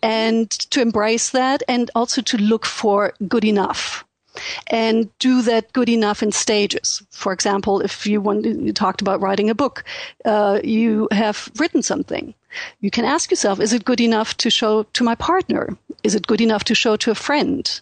And 0.02 0.50
to 0.50 0.80
embrace 0.80 1.30
that 1.30 1.62
and 1.69 1.90
also 1.95 2.23
to 2.23 2.37
look 2.37 2.64
for 2.64 3.14
good 3.28 3.45
enough. 3.45 4.04
And 4.69 5.11
do 5.19 5.42
that 5.42 5.73
good 5.73 5.88
enough 5.88 6.23
in 6.23 6.30
stages. 6.30 7.02
For 7.11 7.33
example, 7.33 7.80
if 7.80 8.07
you 8.07 8.21
want, 8.21 8.45
you 8.45 8.73
talked 8.73 9.00
about 9.00 9.21
writing 9.21 9.50
a 9.50 9.57
book, 9.57 9.83
uh, 10.25 10.61
you 10.62 11.09
have 11.11 11.50
written 11.59 11.83
something. 11.83 12.33
You 12.80 12.90
can 12.90 13.04
ask 13.04 13.30
yourself, 13.30 13.61
is 13.61 13.73
it 13.73 13.85
good 13.85 14.00
enough 14.00 14.37
to 14.38 14.50
show 14.50 14.85
to 14.85 15.04
my 15.04 15.14
partner? 15.14 15.76
Is 16.02 16.14
it 16.14 16.26
good 16.26 16.40
enough 16.40 16.64
to 16.64 16.75
show 16.75 16.97
to 16.97 17.11
a 17.11 17.14
friend? 17.14 17.80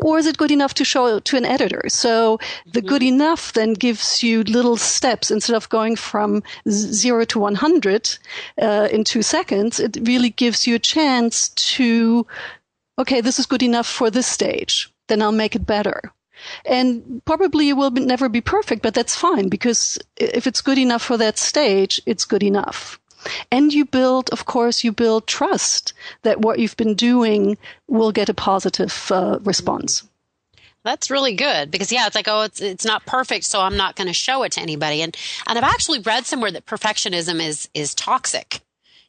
Or 0.00 0.18
is 0.18 0.26
it 0.26 0.38
good 0.38 0.50
enough 0.50 0.74
to 0.74 0.84
show 0.84 1.18
to 1.20 1.36
an 1.36 1.44
editor? 1.44 1.82
So 1.88 2.38
the 2.72 2.82
good 2.82 3.02
mm-hmm. 3.02 3.14
enough 3.14 3.52
then 3.52 3.74
gives 3.74 4.22
you 4.22 4.42
little 4.42 4.76
steps 4.76 5.30
instead 5.30 5.54
of 5.54 5.68
going 5.68 5.96
from 5.96 6.42
zero 6.68 7.24
to 7.26 7.38
100 7.38 8.18
uh, 8.60 8.88
in 8.90 9.04
two 9.04 9.22
seconds. 9.22 9.78
It 9.78 9.96
really 10.02 10.30
gives 10.30 10.66
you 10.66 10.74
a 10.74 10.80
chance 10.80 11.50
to, 11.50 12.26
okay, 12.98 13.20
this 13.20 13.38
is 13.38 13.46
good 13.46 13.62
enough 13.62 13.86
for 13.86 14.10
this 14.10 14.26
stage. 14.26 14.92
Then 15.06 15.22
I'll 15.22 15.32
make 15.32 15.54
it 15.54 15.66
better. 15.66 16.12
And 16.64 17.22
probably 17.24 17.68
it 17.68 17.76
will 17.76 17.90
never 17.90 18.28
be 18.28 18.40
perfect, 18.40 18.82
but 18.82 18.94
that's 18.94 19.16
fine 19.16 19.48
because 19.48 19.98
if 20.16 20.46
it's 20.46 20.60
good 20.60 20.78
enough 20.78 21.02
for 21.02 21.16
that 21.16 21.38
stage, 21.38 22.00
it's 22.06 22.24
good 22.24 22.42
enough. 22.42 23.00
And 23.50 23.72
you 23.72 23.84
build, 23.84 24.30
of 24.30 24.44
course, 24.44 24.84
you 24.84 24.92
build 24.92 25.26
trust 25.26 25.92
that 26.22 26.40
what 26.40 26.58
you've 26.58 26.76
been 26.76 26.94
doing 26.94 27.58
will 27.86 28.12
get 28.12 28.28
a 28.28 28.34
positive 28.34 29.10
uh, 29.10 29.38
response. 29.42 30.04
That's 30.84 31.10
really 31.10 31.34
good 31.34 31.70
because 31.70 31.92
yeah, 31.92 32.06
it's 32.06 32.14
like 32.14 32.28
oh, 32.28 32.42
it's 32.42 32.60
it's 32.60 32.84
not 32.84 33.04
perfect, 33.04 33.44
so 33.44 33.60
I'm 33.60 33.76
not 33.76 33.96
going 33.96 34.06
to 34.06 34.14
show 34.14 34.42
it 34.44 34.52
to 34.52 34.60
anybody. 34.60 35.02
And 35.02 35.16
and 35.46 35.58
I've 35.58 35.64
actually 35.64 35.98
read 35.98 36.24
somewhere 36.24 36.50
that 36.52 36.66
perfectionism 36.66 37.44
is 37.44 37.68
is 37.74 37.94
toxic. 37.94 38.60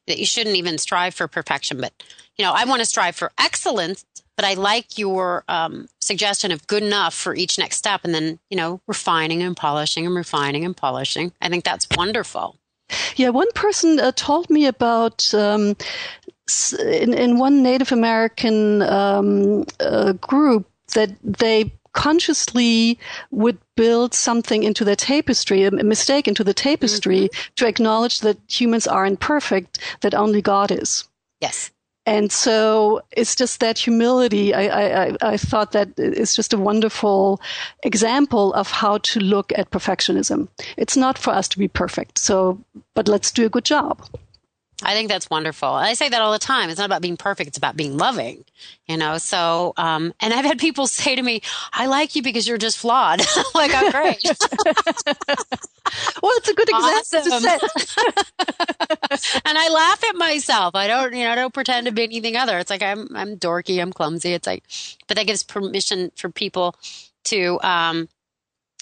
That 0.07 0.19
you 0.19 0.25
shouldn't 0.25 0.55
even 0.55 0.79
strive 0.79 1.13
for 1.13 1.27
perfection, 1.27 1.79
but 1.79 1.93
you 2.37 2.43
know, 2.43 2.51
I 2.51 2.65
want 2.65 2.79
to 2.79 2.85
strive 2.85 3.15
for 3.15 3.31
excellence. 3.39 4.05
But 4.35 4.45
I 4.45 4.53
like 4.53 4.97
your 4.97 5.43
um, 5.49 5.87
suggestion 5.99 6.51
of 6.51 6.65
good 6.65 6.81
enough 6.81 7.13
for 7.13 7.35
each 7.35 7.59
next 7.59 7.77
step, 7.77 8.01
and 8.03 8.15
then 8.15 8.39
you 8.49 8.57
know, 8.57 8.81
refining 8.87 9.43
and 9.43 9.55
polishing 9.55 10.05
and 10.05 10.15
refining 10.15 10.65
and 10.65 10.75
polishing. 10.75 11.33
I 11.41 11.49
think 11.49 11.63
that's 11.63 11.87
wonderful. 11.95 12.57
Yeah, 13.15 13.29
one 13.29 13.51
person 13.53 13.99
uh, 13.99 14.11
told 14.15 14.49
me 14.49 14.65
about 14.65 15.33
um, 15.33 15.75
in, 16.79 17.13
in 17.13 17.37
one 17.37 17.61
Native 17.61 17.91
American 17.91 18.81
um, 18.81 19.65
uh, 19.79 20.13
group 20.13 20.67
that 20.93 21.11
they 21.23 21.71
consciously 21.93 22.99
would 23.31 23.57
build 23.75 24.13
something 24.13 24.63
into 24.63 24.85
their 24.85 24.95
tapestry, 24.95 25.63
a 25.63 25.71
mistake 25.71 26.27
into 26.27 26.43
the 26.43 26.53
tapestry 26.53 27.21
mm-hmm. 27.21 27.53
to 27.55 27.67
acknowledge 27.67 28.19
that 28.19 28.37
humans 28.47 28.87
are 28.87 29.05
imperfect, 29.05 29.79
that 30.01 30.13
only 30.13 30.41
God 30.41 30.71
is. 30.71 31.07
Yes. 31.41 31.71
And 32.09 32.31
so 32.31 33.01
it's 33.11 33.35
just 33.35 33.59
that 33.59 33.77
humility. 33.77 34.51
I, 34.51 35.09
I, 35.09 35.15
I 35.21 35.37
thought 35.37 35.73
that 35.73 35.89
it's 35.99 36.35
just 36.35 36.53
a 36.53 36.57
wonderful 36.57 37.39
example 37.83 38.51
of 38.55 38.71
how 38.71 38.97
to 38.97 39.19
look 39.19 39.53
at 39.55 39.69
perfectionism. 39.69 40.47
It's 40.75 40.97
not 40.97 41.19
for 41.19 41.29
us 41.29 41.47
to 41.49 41.59
be 41.59 41.67
perfect. 41.67 42.17
So, 42.17 42.59
but 42.95 43.07
let's 43.07 43.31
do 43.31 43.45
a 43.45 43.49
good 43.49 43.63
job. 43.63 44.01
I 44.81 44.93
think 44.93 45.09
that's 45.09 45.29
wonderful. 45.29 45.67
I 45.67 45.93
say 45.93 46.07
that 46.07 46.21
all 46.21 46.31
the 46.31 46.39
time. 46.39 46.69
It's 46.69 46.79
not 46.79 46.85
about 46.85 47.01
being 47.01 47.17
perfect. 47.17 47.49
It's 47.49 47.57
about 47.57 47.75
being 47.75 47.97
loving, 47.97 48.45
you 48.87 48.95
know? 48.95 49.17
So, 49.17 49.73
um, 49.75 50.13
and 50.21 50.33
I've 50.33 50.45
had 50.45 50.57
people 50.57 50.87
say 50.87 51.15
to 51.15 51.21
me, 51.21 51.41
I 51.73 51.87
like 51.87 52.15
you 52.15 52.21
because 52.21 52.47
you're 52.47 52.57
just 52.57 52.77
flawed. 52.77 53.19
like, 53.55 53.71
I'm 53.73 53.91
great. 53.91 54.23
well, 54.23 54.37
it's 56.37 56.47
a 56.47 56.53
good 56.53 56.69
example 56.69 57.33
awesome. 57.33 57.49
and 59.45 59.57
I 59.57 59.69
laugh 59.69 60.03
at 60.05 60.15
myself. 60.15 60.75
I 60.75 60.87
don't, 60.87 61.13
you 61.13 61.25
know, 61.25 61.31
I 61.31 61.35
don't 61.35 61.53
pretend 61.53 61.87
to 61.87 61.91
be 61.91 62.03
anything 62.03 62.37
other. 62.37 62.57
It's 62.57 62.69
like, 62.69 62.83
I'm, 62.83 63.09
I'm 63.15 63.35
dorky. 63.37 63.81
I'm 63.81 63.91
clumsy. 63.91 64.31
It's 64.33 64.47
like, 64.47 64.63
but 65.07 65.17
that 65.17 65.27
gives 65.27 65.43
permission 65.43 66.11
for 66.15 66.29
people 66.29 66.75
to, 67.25 67.59
um, 67.63 68.07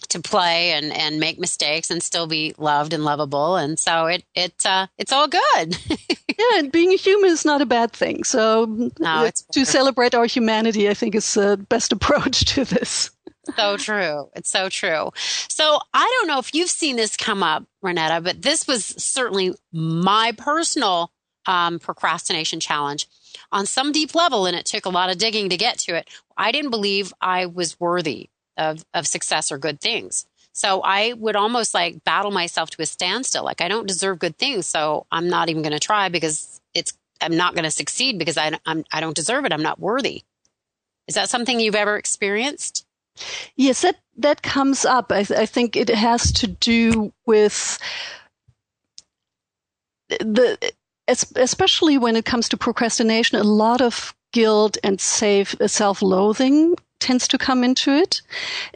to 0.09 0.21
play 0.21 0.71
and, 0.71 0.93
and 0.93 1.19
make 1.19 1.39
mistakes 1.39 1.91
and 1.91 2.01
still 2.01 2.27
be 2.27 2.53
loved 2.57 2.93
and 2.93 3.03
lovable. 3.03 3.55
And 3.55 3.77
so 3.77 4.05
it, 4.05 4.23
it, 4.35 4.65
uh, 4.65 4.87
it's 4.97 5.11
all 5.11 5.27
good. 5.27 5.77
yeah. 5.89 6.57
And 6.57 6.71
being 6.71 6.91
a 6.91 6.97
human 6.97 7.31
is 7.31 7.45
not 7.45 7.61
a 7.61 7.65
bad 7.65 7.91
thing. 7.91 8.23
So 8.23 8.91
no, 8.99 9.25
it's 9.25 9.43
to 9.51 9.65
celebrate 9.65 10.15
our 10.15 10.25
humanity, 10.25 10.89
I 10.89 10.93
think 10.93 11.15
is 11.15 11.33
the 11.33 11.57
best 11.69 11.91
approach 11.91 12.45
to 12.53 12.65
this. 12.65 13.11
so 13.55 13.77
true. 13.77 14.29
It's 14.35 14.49
so 14.49 14.69
true. 14.69 15.11
So 15.49 15.79
I 15.93 16.17
don't 16.19 16.27
know 16.27 16.39
if 16.39 16.53
you've 16.53 16.69
seen 16.69 16.95
this 16.95 17.17
come 17.17 17.43
up, 17.43 17.65
Renate, 17.83 18.23
but 18.23 18.41
this 18.41 18.67
was 18.67 18.85
certainly 18.85 19.55
my 19.71 20.33
personal 20.37 21.11
um, 21.45 21.79
procrastination 21.79 22.59
challenge 22.59 23.07
on 23.51 23.65
some 23.65 23.91
deep 23.91 24.13
level, 24.15 24.45
and 24.45 24.55
it 24.55 24.65
took 24.65 24.85
a 24.85 24.89
lot 24.89 25.09
of 25.09 25.17
digging 25.17 25.49
to 25.49 25.57
get 25.57 25.79
to 25.79 25.95
it. 25.95 26.09
I 26.35 26.51
didn't 26.51 26.71
believe 26.71 27.13
I 27.21 27.45
was 27.45 27.79
worthy 27.79 28.29
of, 28.57 28.83
of 28.93 29.07
success 29.07 29.51
or 29.51 29.57
good 29.57 29.79
things. 29.79 30.25
So 30.53 30.81
I 30.81 31.13
would 31.13 31.35
almost 31.35 31.73
like 31.73 32.03
battle 32.03 32.31
myself 32.31 32.71
to 32.71 32.81
a 32.81 32.85
standstill. 32.85 33.43
Like 33.43 33.61
I 33.61 33.67
don't 33.67 33.87
deserve 33.87 34.19
good 34.19 34.37
things. 34.37 34.65
So 34.65 35.05
I'm 35.11 35.29
not 35.29 35.49
even 35.49 35.61
going 35.61 35.73
to 35.73 35.79
try 35.79 36.09
because 36.09 36.59
it's, 36.73 36.93
I'm 37.21 37.37
not 37.37 37.53
going 37.53 37.63
to 37.63 37.71
succeed 37.71 38.17
because 38.17 38.37
I, 38.37 38.57
I'm, 38.65 38.83
I 38.91 38.99
don't 38.99 39.15
deserve 39.15 39.45
it. 39.45 39.53
I'm 39.53 39.61
not 39.61 39.79
worthy. 39.79 40.23
Is 41.07 41.15
that 41.15 41.29
something 41.29 41.59
you've 41.59 41.75
ever 41.75 41.95
experienced? 41.95 42.85
Yes, 43.55 43.81
that, 43.81 43.97
that 44.17 44.41
comes 44.41 44.83
up. 44.83 45.11
I, 45.11 45.19
I 45.19 45.45
think 45.45 45.75
it 45.75 45.89
has 45.89 46.31
to 46.33 46.47
do 46.47 47.13
with 47.25 47.79
the, 50.09 50.73
especially 51.07 51.97
when 51.97 52.15
it 52.15 52.25
comes 52.25 52.49
to 52.49 52.57
procrastination, 52.57 53.37
a 53.37 53.43
lot 53.43 53.81
of 53.81 54.15
guilt 54.33 54.77
and 54.83 54.99
self-loathing 54.99 56.75
tends 56.99 57.27
to 57.27 57.37
come 57.37 57.63
into 57.63 57.91
it. 57.91 58.21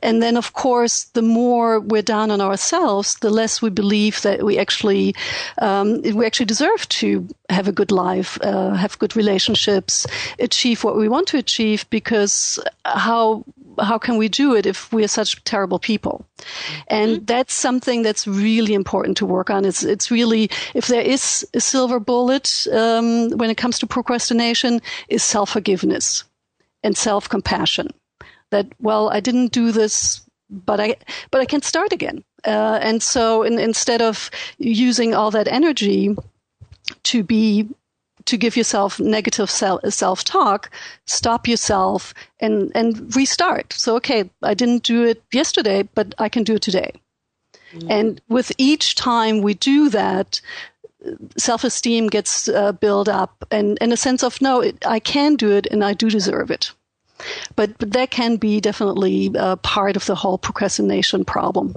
And 0.03 0.21
then, 0.21 0.37
of 0.37 0.53
course, 0.53 1.05
the 1.13 1.21
more 1.21 1.79
we're 1.79 2.01
down 2.01 2.31
on 2.31 2.41
ourselves, 2.41 3.15
the 3.15 3.29
less 3.29 3.61
we 3.61 3.69
believe 3.69 4.21
that 4.21 4.43
we 4.43 4.57
actually 4.57 5.15
um, 5.59 6.01
we 6.01 6.25
actually 6.25 6.45
deserve 6.45 6.87
to 6.89 7.27
have 7.49 7.67
a 7.67 7.71
good 7.71 7.91
life, 7.91 8.37
uh, 8.41 8.71
have 8.71 8.99
good 8.99 9.15
relationships, 9.15 10.05
achieve 10.39 10.83
what 10.83 10.97
we 10.97 11.09
want 11.09 11.27
to 11.29 11.37
achieve. 11.37 11.89
Because 11.89 12.59
how 12.85 13.43
how 13.79 13.97
can 13.97 14.17
we 14.17 14.27
do 14.27 14.55
it 14.55 14.65
if 14.65 14.91
we 14.93 15.03
are 15.03 15.07
such 15.07 15.43
terrible 15.43 15.79
people? 15.79 16.25
Mm-hmm. 16.37 16.81
And 16.87 17.27
that's 17.27 17.53
something 17.53 18.03
that's 18.03 18.27
really 18.27 18.73
important 18.73 19.17
to 19.17 19.25
work 19.25 19.49
on. 19.49 19.65
It's 19.65 19.83
it's 19.83 20.11
really 20.11 20.49
if 20.73 20.87
there 20.87 21.01
is 21.01 21.47
a 21.53 21.59
silver 21.59 21.99
bullet 21.99 22.67
um, 22.71 23.31
when 23.31 23.49
it 23.49 23.57
comes 23.57 23.79
to 23.79 23.87
procrastination, 23.87 24.81
is 25.09 25.23
self 25.23 25.49
forgiveness 25.49 26.23
and 26.83 26.97
self 26.97 27.29
compassion 27.29 27.89
that 28.51 28.67
well 28.79 29.09
i 29.09 29.19
didn't 29.19 29.51
do 29.51 29.71
this 29.71 30.21
but 30.49 30.79
i 30.79 30.95
but 31.31 31.41
i 31.41 31.45
can 31.45 31.61
start 31.61 31.91
again 31.91 32.23
uh, 32.45 32.79
and 32.81 33.03
so 33.03 33.43
in, 33.43 33.59
instead 33.59 34.01
of 34.01 34.31
using 34.57 35.13
all 35.13 35.31
that 35.31 35.47
energy 35.47 36.15
to 37.03 37.23
be 37.23 37.67
to 38.25 38.37
give 38.37 38.55
yourself 38.55 38.99
negative 38.99 39.49
self 39.49 40.23
talk, 40.23 40.69
stop 41.05 41.47
yourself 41.47 42.13
and 42.39 42.71
and 42.75 43.15
restart. 43.15 43.73
So 43.73 43.95
okay, 43.97 44.29
I 44.41 44.53
didn't 44.53 44.83
do 44.83 45.03
it 45.03 45.23
yesterday, 45.31 45.83
but 45.95 46.13
I 46.17 46.29
can 46.29 46.43
do 46.43 46.55
it 46.55 46.61
today. 46.61 46.91
Mm-hmm. 47.73 47.91
And 47.91 48.21
with 48.27 48.51
each 48.57 48.95
time 48.95 49.41
we 49.41 49.53
do 49.53 49.89
that, 49.89 50.41
self 51.37 51.63
esteem 51.63 52.07
gets 52.07 52.47
uh, 52.47 52.73
built 52.73 53.07
up, 53.07 53.45
and 53.51 53.77
and 53.81 53.93
a 53.93 53.97
sense 53.97 54.23
of 54.23 54.41
no, 54.41 54.61
it, 54.61 54.85
I 54.85 54.99
can 54.99 55.35
do 55.35 55.51
it, 55.51 55.67
and 55.67 55.83
I 55.83 55.93
do 55.93 56.09
deserve 56.09 56.51
it. 56.51 56.71
But, 57.55 57.77
but 57.77 57.91
that 57.91 58.11
can 58.11 58.37
be 58.37 58.59
definitely 58.59 59.31
uh, 59.37 59.57
part 59.57 59.95
of 59.95 60.05
the 60.05 60.15
whole 60.15 60.37
procrastination 60.37 61.25
problem. 61.25 61.75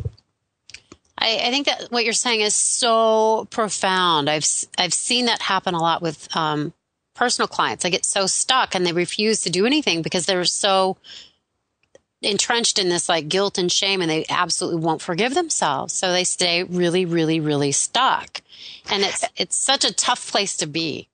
I, 1.18 1.40
I, 1.44 1.50
think 1.50 1.66
that 1.66 1.86
what 1.90 2.04
you're 2.04 2.12
saying 2.12 2.40
is 2.40 2.54
so 2.54 3.46
profound. 3.50 4.28
I've 4.28 4.46
I've 4.76 4.94
seen 4.94 5.26
that 5.26 5.42
happen 5.42 5.74
a 5.74 5.80
lot 5.80 6.02
with 6.02 6.28
um, 6.36 6.72
personal 7.14 7.48
clients. 7.48 7.82
They 7.82 7.90
get 7.90 8.04
so 8.04 8.26
stuck 8.26 8.74
and 8.74 8.84
they 8.84 8.92
refuse 8.92 9.42
to 9.42 9.50
do 9.50 9.64
anything 9.64 10.02
because 10.02 10.26
they're 10.26 10.44
so 10.44 10.96
entrenched 12.20 12.78
in 12.78 12.88
this 12.88 13.08
like 13.08 13.28
guilt 13.28 13.58
and 13.58 13.70
shame, 13.70 14.00
and 14.00 14.10
they 14.10 14.24
absolutely 14.28 14.80
won't 14.80 15.02
forgive 15.02 15.34
themselves. 15.34 15.92
So 15.92 16.12
they 16.12 16.24
stay 16.24 16.62
really, 16.62 17.04
really, 17.04 17.40
really 17.40 17.72
stuck, 17.72 18.42
and 18.90 19.02
it's 19.02 19.24
it's 19.36 19.56
such 19.56 19.84
a 19.84 19.94
tough 19.94 20.30
place 20.30 20.56
to 20.58 20.66
be. 20.66 21.08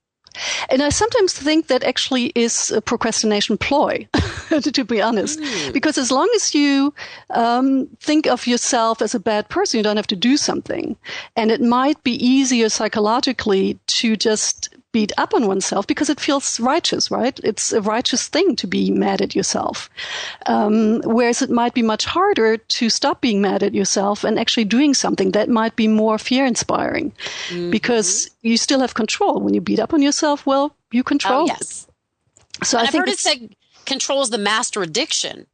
And 0.69 0.81
I 0.81 0.89
sometimes 0.89 1.33
think 1.33 1.67
that 1.67 1.83
actually 1.83 2.31
is 2.35 2.71
a 2.71 2.81
procrastination 2.81 3.57
ploy, 3.57 4.07
to 4.49 4.83
be 4.83 5.01
honest. 5.01 5.39
Mm. 5.39 5.73
Because 5.73 5.97
as 5.97 6.11
long 6.11 6.29
as 6.35 6.53
you 6.53 6.93
um, 7.31 7.87
think 7.99 8.27
of 8.27 8.47
yourself 8.47 9.01
as 9.01 9.13
a 9.13 9.19
bad 9.19 9.49
person, 9.49 9.77
you 9.77 9.83
don't 9.83 9.97
have 9.97 10.07
to 10.07 10.15
do 10.15 10.37
something. 10.37 10.95
And 11.35 11.51
it 11.51 11.61
might 11.61 12.01
be 12.03 12.13
easier 12.25 12.69
psychologically 12.69 13.79
to 13.87 14.15
just 14.15 14.70
beat 14.91 15.11
up 15.17 15.33
on 15.33 15.47
oneself 15.47 15.87
because 15.87 16.09
it 16.09 16.19
feels 16.19 16.59
righteous, 16.59 17.09
right? 17.09 17.39
It's 17.43 17.71
a 17.71 17.81
righteous 17.81 18.27
thing 18.27 18.55
to 18.57 18.67
be 18.67 18.91
mad 18.91 19.21
at 19.21 19.35
yourself. 19.35 19.89
Um, 20.45 21.01
whereas 21.05 21.41
it 21.41 21.49
might 21.49 21.73
be 21.73 21.81
much 21.81 22.05
harder 22.05 22.57
to 22.57 22.89
stop 22.89 23.21
being 23.21 23.41
mad 23.41 23.63
at 23.63 23.73
yourself 23.73 24.23
and 24.23 24.37
actually 24.37 24.65
doing 24.65 24.93
something 24.93 25.31
that 25.31 25.49
might 25.49 25.75
be 25.75 25.87
more 25.87 26.17
fear 26.17 26.45
inspiring 26.45 27.13
mm-hmm. 27.47 27.69
because 27.69 28.29
you 28.41 28.57
still 28.57 28.81
have 28.81 28.93
control. 28.93 29.39
When 29.39 29.53
you 29.53 29.61
beat 29.61 29.79
up 29.79 29.93
on 29.93 30.01
yourself, 30.01 30.45
well, 30.45 30.75
you 30.91 31.03
control 31.03 31.43
oh, 31.43 31.45
yes. 31.45 31.87
it. 32.61 32.65
So 32.65 32.77
and 32.77 32.85
I 32.85 32.87
I've 32.87 32.91
think 32.91 33.01
heard 33.03 33.09
it 33.09 33.19
said 33.19 33.55
controls 33.85 34.29
the 34.29 34.37
master 34.37 34.81
addiction. 34.81 35.47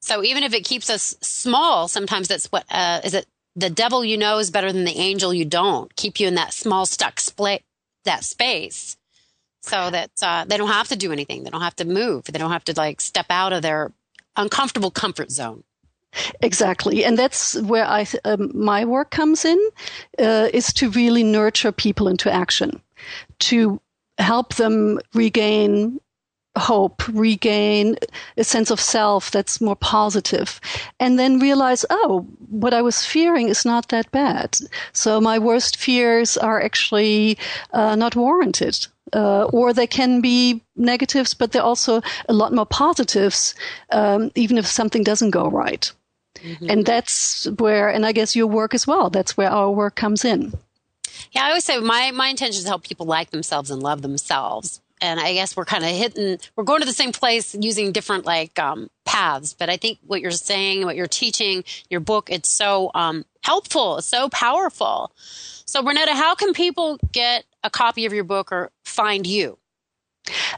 So 0.00 0.22
even 0.22 0.44
if 0.44 0.54
it 0.54 0.64
keeps 0.64 0.88
us 0.88 1.16
small, 1.20 1.88
sometimes 1.88 2.28
that's 2.28 2.46
what 2.52 2.64
uh, 2.70 3.00
is 3.02 3.14
it. 3.14 3.26
The 3.58 3.70
devil 3.70 4.04
you 4.04 4.18
know 4.18 4.38
is 4.38 4.50
better 4.50 4.70
than 4.70 4.84
the 4.84 4.98
angel 4.98 5.32
you 5.32 5.46
don't. 5.46 5.94
Keep 5.96 6.20
you 6.20 6.28
in 6.28 6.34
that 6.34 6.52
small, 6.52 6.84
stuck 6.84 7.18
split, 7.18 7.64
that 8.06 8.24
space, 8.24 8.96
so 9.62 9.90
that 9.90 10.10
uh, 10.22 10.44
they 10.46 10.56
don't 10.56 10.68
have 10.68 10.88
to 10.88 10.96
do 10.96 11.12
anything. 11.12 11.44
They 11.44 11.50
don't 11.50 11.62
have 11.62 11.76
to 11.76 11.84
move. 11.84 12.24
They 12.24 12.38
don't 12.38 12.52
have 12.52 12.64
to 12.64 12.74
like 12.76 13.00
step 13.00 13.26
out 13.30 13.52
of 13.52 13.62
their 13.62 13.92
uncomfortable 14.36 14.90
comfort 14.90 15.30
zone. 15.30 15.62
Exactly, 16.40 17.04
and 17.04 17.18
that's 17.18 17.60
where 17.62 17.84
I 17.84 18.06
um, 18.24 18.50
my 18.54 18.84
work 18.84 19.10
comes 19.10 19.44
in, 19.44 19.58
uh, 20.18 20.48
is 20.52 20.72
to 20.74 20.88
really 20.90 21.22
nurture 21.22 21.72
people 21.72 22.08
into 22.08 22.32
action, 22.32 22.80
to 23.40 23.80
help 24.18 24.54
them 24.54 24.98
regain 25.12 26.00
hope, 26.56 27.02
regain 27.08 27.96
a 28.36 28.44
sense 28.44 28.70
of 28.70 28.80
self 28.80 29.30
that's 29.30 29.60
more 29.60 29.76
positive, 29.76 30.60
and 30.98 31.18
then 31.18 31.38
realize, 31.38 31.84
oh, 31.90 32.26
what 32.50 32.74
I 32.74 32.82
was 32.82 33.04
fearing 33.04 33.48
is 33.48 33.64
not 33.64 33.88
that 33.88 34.10
bad. 34.10 34.58
So 34.92 35.20
my 35.20 35.38
worst 35.38 35.76
fears 35.76 36.36
are 36.36 36.60
actually 36.60 37.38
uh, 37.72 37.96
not 37.96 38.16
warranted. 38.16 38.86
Uh, 39.12 39.44
or 39.52 39.72
they 39.72 39.86
can 39.86 40.20
be 40.20 40.60
negatives, 40.74 41.32
but 41.32 41.52
they're 41.52 41.62
also 41.62 42.02
a 42.28 42.32
lot 42.32 42.52
more 42.52 42.66
positives, 42.66 43.54
um, 43.92 44.32
even 44.34 44.58
if 44.58 44.66
something 44.66 45.04
doesn't 45.04 45.30
go 45.30 45.48
right. 45.48 45.92
Mm-hmm. 46.42 46.68
And 46.68 46.84
that's 46.84 47.46
where, 47.58 47.88
and 47.88 48.04
I 48.04 48.10
guess 48.10 48.34
your 48.34 48.48
work 48.48 48.74
as 48.74 48.84
well, 48.84 49.08
that's 49.08 49.36
where 49.36 49.48
our 49.48 49.70
work 49.70 49.94
comes 49.94 50.24
in. 50.24 50.52
Yeah, 51.30 51.44
I 51.44 51.48
always 51.48 51.64
say 51.64 51.78
my, 51.78 52.10
my 52.10 52.28
intention 52.28 52.58
is 52.58 52.64
to 52.64 52.68
help 52.68 52.82
people 52.82 53.06
like 53.06 53.30
themselves 53.30 53.70
and 53.70 53.80
love 53.80 54.02
themselves 54.02 54.80
and 55.00 55.20
I 55.20 55.34
guess 55.34 55.56
we're 55.56 55.64
kind 55.64 55.84
of 55.84 55.90
hitting, 55.90 56.38
we're 56.56 56.64
going 56.64 56.80
to 56.80 56.86
the 56.86 56.92
same 56.92 57.12
place 57.12 57.54
using 57.54 57.92
different 57.92 58.24
like 58.24 58.58
um, 58.58 58.90
paths. 59.04 59.52
But 59.52 59.68
I 59.70 59.76
think 59.76 59.98
what 60.06 60.20
you're 60.20 60.30
saying, 60.30 60.84
what 60.84 60.96
you're 60.96 61.06
teaching, 61.06 61.64
your 61.90 62.00
book, 62.00 62.30
it's 62.30 62.48
so 62.48 62.90
um, 62.94 63.24
helpful, 63.42 64.00
so 64.00 64.28
powerful. 64.28 65.12
So, 65.16 65.82
Renate, 65.82 66.08
how 66.08 66.34
can 66.34 66.52
people 66.52 66.98
get 67.12 67.44
a 67.62 67.70
copy 67.70 68.06
of 68.06 68.12
your 68.12 68.24
book 68.24 68.52
or 68.52 68.70
find 68.84 69.26
you? 69.26 69.58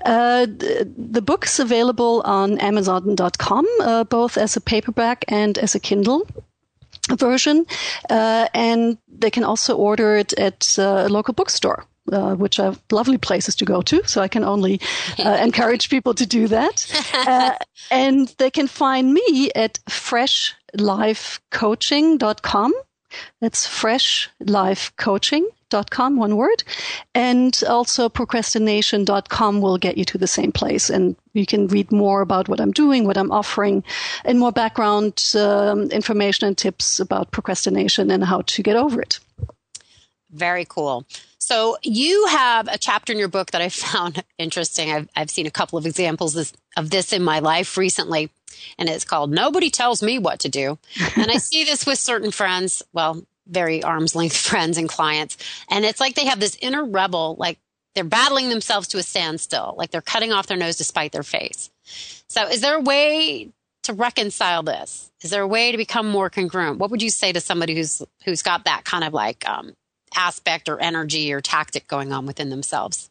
Uh, 0.04 0.46
the, 0.46 0.90
the, 0.96 1.20
book's 1.20 1.58
available 1.58 2.22
on 2.24 2.58
Amazon.com, 2.58 3.66
uh, 3.80 4.04
both 4.04 4.38
as 4.38 4.56
a 4.56 4.62
paperback 4.62 5.26
and 5.28 5.58
as 5.58 5.74
a 5.74 5.80
Kindle 5.80 6.26
version. 7.10 7.66
Uh, 8.08 8.48
and 8.54 8.96
they 9.08 9.30
can 9.30 9.44
also 9.44 9.76
order 9.76 10.16
it 10.16 10.32
at 10.34 10.74
uh, 10.78 11.04
a 11.06 11.08
local 11.08 11.34
bookstore 11.34 11.84
uh, 12.12 12.34
which 12.34 12.58
are 12.58 12.74
lovely 12.90 13.18
places 13.18 13.54
to 13.56 13.64
go 13.64 13.82
to. 13.82 14.02
So 14.06 14.20
I 14.20 14.28
can 14.28 14.44
only 14.44 14.80
uh, 15.18 15.38
encourage 15.42 15.90
people 15.90 16.14
to 16.14 16.26
do 16.26 16.48
that. 16.48 16.86
Uh, 17.28 17.52
and 17.90 18.32
they 18.38 18.50
can 18.50 18.68
find 18.68 19.12
me 19.12 19.50
at 19.54 19.78
freshlifecoaching.com. 19.88 22.72
That's 23.40 23.66
freshlifecoaching.com, 23.66 26.16
one 26.16 26.36
word. 26.36 26.62
And 27.14 27.62
also 27.68 28.08
procrastination.com 28.08 29.60
will 29.60 29.78
get 29.78 29.98
you 29.98 30.04
to 30.06 30.18
the 30.18 30.26
same 30.26 30.50
place. 30.52 30.90
And 30.90 31.16
you 31.32 31.46
can 31.46 31.68
read 31.68 31.92
more 31.92 32.20
about 32.20 32.48
what 32.48 32.60
I'm 32.60 32.72
doing, 32.72 33.04
what 33.04 33.16
I'm 33.16 33.32
offering, 33.32 33.84
and 34.24 34.38
more 34.38 34.52
background 34.52 35.32
um, 35.34 35.90
information 35.90 36.46
and 36.46 36.56
tips 36.56 37.00
about 37.00 37.30
procrastination 37.30 38.10
and 38.10 38.24
how 38.24 38.42
to 38.42 38.62
get 38.62 38.76
over 38.76 39.00
it. 39.00 39.20
Very 40.30 40.66
cool. 40.66 41.06
So 41.38 41.78
you 41.82 42.26
have 42.26 42.68
a 42.68 42.78
chapter 42.78 43.12
in 43.12 43.18
your 43.18 43.28
book 43.28 43.52
that 43.52 43.62
I 43.62 43.68
found 43.68 44.22
interesting. 44.36 44.90
I've, 44.90 45.08
I've 45.16 45.30
seen 45.30 45.46
a 45.46 45.50
couple 45.50 45.78
of 45.78 45.86
examples 45.86 46.36
of 46.76 46.90
this 46.90 47.12
in 47.12 47.22
my 47.22 47.38
life 47.38 47.76
recently, 47.76 48.30
and 48.78 48.88
it's 48.88 49.04
called 49.04 49.30
Nobody 49.30 49.70
Tells 49.70 50.02
Me 50.02 50.18
What 50.18 50.40
to 50.40 50.48
Do. 50.48 50.78
And 51.16 51.30
I 51.30 51.36
see 51.38 51.64
this 51.64 51.86
with 51.86 51.98
certain 51.98 52.30
friends, 52.30 52.82
well, 52.92 53.22
very 53.46 53.82
arm's 53.82 54.14
length 54.14 54.36
friends 54.48 54.78
and 54.78 54.88
clients. 54.88 55.36
And 55.70 55.84
it's 55.84 56.00
like 56.00 56.14
they 56.14 56.26
have 56.26 56.40
this 56.40 56.58
inner 56.60 56.84
rebel, 56.84 57.36
like 57.38 57.58
they're 57.94 58.04
battling 58.04 58.48
themselves 58.48 58.88
to 58.88 58.98
a 58.98 59.02
standstill, 59.02 59.74
like 59.76 59.90
they're 59.90 60.00
cutting 60.00 60.32
off 60.32 60.46
their 60.46 60.56
nose 60.56 60.76
to 60.76 60.84
spite 60.84 61.12
their 61.12 61.22
face. 61.22 61.70
So 62.28 62.46
is 62.46 62.60
there 62.60 62.76
a 62.76 62.80
way 62.80 63.48
to 63.84 63.94
reconcile 63.94 64.62
this? 64.62 65.10
Is 65.22 65.30
there 65.30 65.42
a 65.42 65.48
way 65.48 65.72
to 65.72 65.78
become 65.78 66.08
more 66.08 66.28
congruent? 66.28 66.78
What 66.78 66.90
would 66.90 67.02
you 67.02 67.10
say 67.10 67.32
to 67.32 67.40
somebody 67.40 67.74
who's 67.74 68.02
who's 68.24 68.42
got 68.42 68.66
that 68.66 68.84
kind 68.84 69.02
of 69.02 69.14
like 69.14 69.48
um, 69.48 69.74
aspect 70.14 70.68
or 70.68 70.80
energy 70.80 71.32
or 71.32 71.40
tactic 71.40 71.86
going 71.88 72.12
on 72.12 72.26
within 72.26 72.50
themselves? 72.50 73.10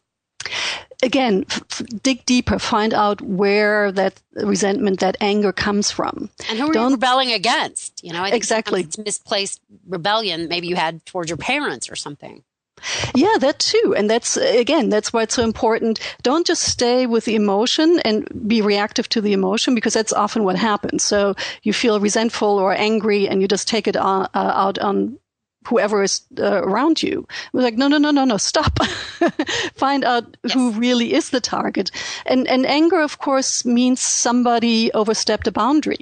Again, 1.02 1.44
f- 1.50 1.82
dig 2.02 2.24
deeper, 2.26 2.58
find 2.58 2.92
out 2.92 3.20
where 3.20 3.92
that 3.92 4.20
resentment, 4.34 5.00
that 5.00 5.16
anger 5.20 5.52
comes 5.52 5.90
from. 5.90 6.30
And 6.48 6.58
who 6.58 6.70
are 6.70 6.72
Don't, 6.72 6.90
you 6.90 6.94
rebelling 6.96 7.32
against? 7.32 8.02
You 8.02 8.12
know, 8.12 8.24
exactly. 8.24 8.82
It's 8.82 8.98
misplaced 8.98 9.60
rebellion 9.86 10.48
maybe 10.48 10.66
you 10.66 10.76
had 10.76 11.04
towards 11.06 11.30
your 11.30 11.36
parents 11.36 11.90
or 11.90 11.96
something. 11.96 12.42
Yeah, 13.14 13.36
that 13.40 13.58
too. 13.58 13.94
And 13.96 14.08
that's, 14.08 14.36
again, 14.36 14.88
that's 14.88 15.12
why 15.12 15.22
it's 15.22 15.34
so 15.34 15.42
important. 15.42 15.98
Don't 16.22 16.46
just 16.46 16.62
stay 16.62 17.06
with 17.06 17.24
the 17.24 17.34
emotion 17.34 18.00
and 18.00 18.28
be 18.46 18.62
reactive 18.62 19.08
to 19.10 19.20
the 19.20 19.32
emotion 19.32 19.74
because 19.74 19.94
that's 19.94 20.12
often 20.12 20.44
what 20.44 20.56
happens. 20.56 21.02
So 21.02 21.34
you 21.62 21.72
feel 21.72 22.00
resentful 22.00 22.58
or 22.58 22.74
angry 22.74 23.28
and 23.28 23.42
you 23.42 23.48
just 23.48 23.68
take 23.68 23.88
it 23.88 23.96
on, 23.96 24.28
uh, 24.34 24.52
out 24.54 24.78
on 24.78 25.18
whoever 25.66 26.02
is 26.02 26.22
uh, 26.38 26.62
around 26.62 27.02
you. 27.02 27.26
We're 27.52 27.62
like, 27.62 27.76
no, 27.76 27.88
no, 27.88 27.98
no, 27.98 28.10
no, 28.10 28.24
no, 28.24 28.36
stop. 28.36 28.78
Find 29.74 30.04
out 30.04 30.36
yes. 30.42 30.54
who 30.54 30.72
really 30.72 31.14
is 31.14 31.30
the 31.30 31.40
target. 31.40 31.90
And, 32.26 32.48
and 32.48 32.66
anger, 32.66 33.00
of 33.00 33.18
course, 33.18 33.64
means 33.64 34.00
somebody 34.00 34.92
overstepped 34.92 35.46
a 35.46 35.52
boundary. 35.52 35.98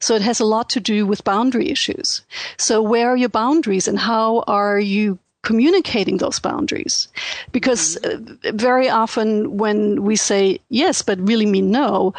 So 0.00 0.14
it 0.14 0.22
has 0.22 0.40
a 0.40 0.44
lot 0.44 0.68
to 0.70 0.80
do 0.80 1.06
with 1.06 1.24
boundary 1.24 1.70
issues. 1.70 2.22
So 2.56 2.82
where 2.82 3.08
are 3.10 3.16
your 3.16 3.28
boundaries 3.28 3.88
and 3.88 3.98
how 3.98 4.44
are 4.46 4.78
you 4.78 5.18
communicating 5.42 6.18
those 6.18 6.40
boundaries? 6.40 7.08
Because 7.52 7.96
mm-hmm. 8.02 8.34
uh, 8.44 8.52
very 8.54 8.88
often 8.88 9.56
when 9.56 10.02
we 10.02 10.16
say 10.16 10.58
yes, 10.68 11.02
but 11.02 11.18
really 11.20 11.46
mean 11.46 11.70
no, 11.70 12.14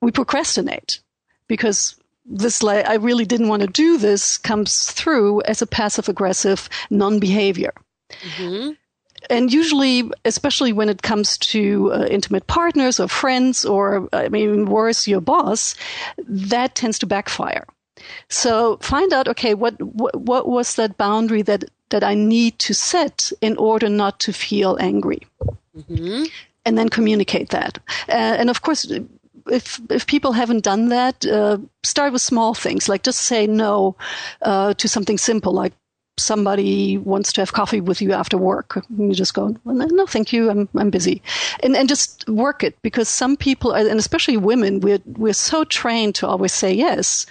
we 0.00 0.12
procrastinate 0.12 1.00
because 1.48 1.97
this 2.28 2.62
like 2.62 2.86
I 2.86 2.94
really 2.94 3.24
didn't 3.24 3.48
want 3.48 3.62
to 3.62 3.68
do 3.68 3.98
this 3.98 4.38
comes 4.38 4.90
through 4.90 5.42
as 5.42 5.62
a 5.62 5.66
passive 5.66 6.08
aggressive 6.08 6.68
non-behavior. 6.90 7.72
Mm-hmm. 8.36 8.72
And 9.30 9.52
usually, 9.52 10.10
especially 10.24 10.72
when 10.72 10.88
it 10.88 11.02
comes 11.02 11.36
to 11.38 11.92
uh, 11.92 12.06
intimate 12.10 12.46
partners 12.46 13.00
or 13.00 13.08
friends, 13.08 13.64
or 13.64 14.08
I 14.12 14.28
mean, 14.28 14.66
worse, 14.66 15.08
your 15.08 15.20
boss, 15.20 15.74
that 16.26 16.74
tends 16.74 16.98
to 17.00 17.06
backfire. 17.06 17.66
So 18.28 18.76
find 18.80 19.12
out, 19.12 19.28
okay, 19.28 19.54
what, 19.54 19.80
what, 19.82 20.14
what 20.16 20.48
was 20.48 20.76
that 20.76 20.96
boundary 20.96 21.42
that, 21.42 21.64
that 21.88 22.04
I 22.04 22.14
need 22.14 22.58
to 22.60 22.74
set 22.74 23.32
in 23.40 23.56
order 23.56 23.88
not 23.88 24.20
to 24.20 24.32
feel 24.32 24.78
angry? 24.80 25.26
Mm-hmm. 25.76 26.24
And 26.64 26.78
then 26.78 26.88
communicate 26.88 27.50
that. 27.50 27.78
Uh, 28.08 28.12
and 28.38 28.50
of 28.50 28.62
course, 28.62 28.86
if 29.50 29.80
if 29.90 30.06
people 30.06 30.32
haven't 30.32 30.64
done 30.64 30.88
that, 30.88 31.24
uh, 31.26 31.58
start 31.82 32.12
with 32.12 32.22
small 32.22 32.54
things. 32.54 32.88
Like 32.88 33.02
just 33.02 33.22
say 33.22 33.46
no 33.46 33.96
uh, 34.42 34.74
to 34.74 34.88
something 34.88 35.18
simple, 35.18 35.52
like 35.52 35.72
somebody 36.18 36.98
wants 36.98 37.32
to 37.32 37.40
have 37.40 37.52
coffee 37.52 37.80
with 37.80 38.02
you 38.02 38.12
after 38.12 38.36
work. 38.36 38.84
You 38.96 39.12
just 39.12 39.34
go, 39.34 39.56
no, 39.64 40.06
thank 40.06 40.32
you, 40.32 40.50
I'm 40.50 40.68
I'm 40.76 40.90
busy, 40.90 41.22
and 41.62 41.76
and 41.76 41.88
just 41.88 42.28
work 42.28 42.62
it 42.62 42.80
because 42.82 43.08
some 43.08 43.36
people, 43.36 43.72
and 43.72 43.98
especially 43.98 44.36
women, 44.36 44.80
we're 44.80 45.00
we're 45.04 45.32
so 45.32 45.64
trained 45.64 46.14
to 46.16 46.26
always 46.26 46.52
say 46.52 46.72
yes 46.72 47.26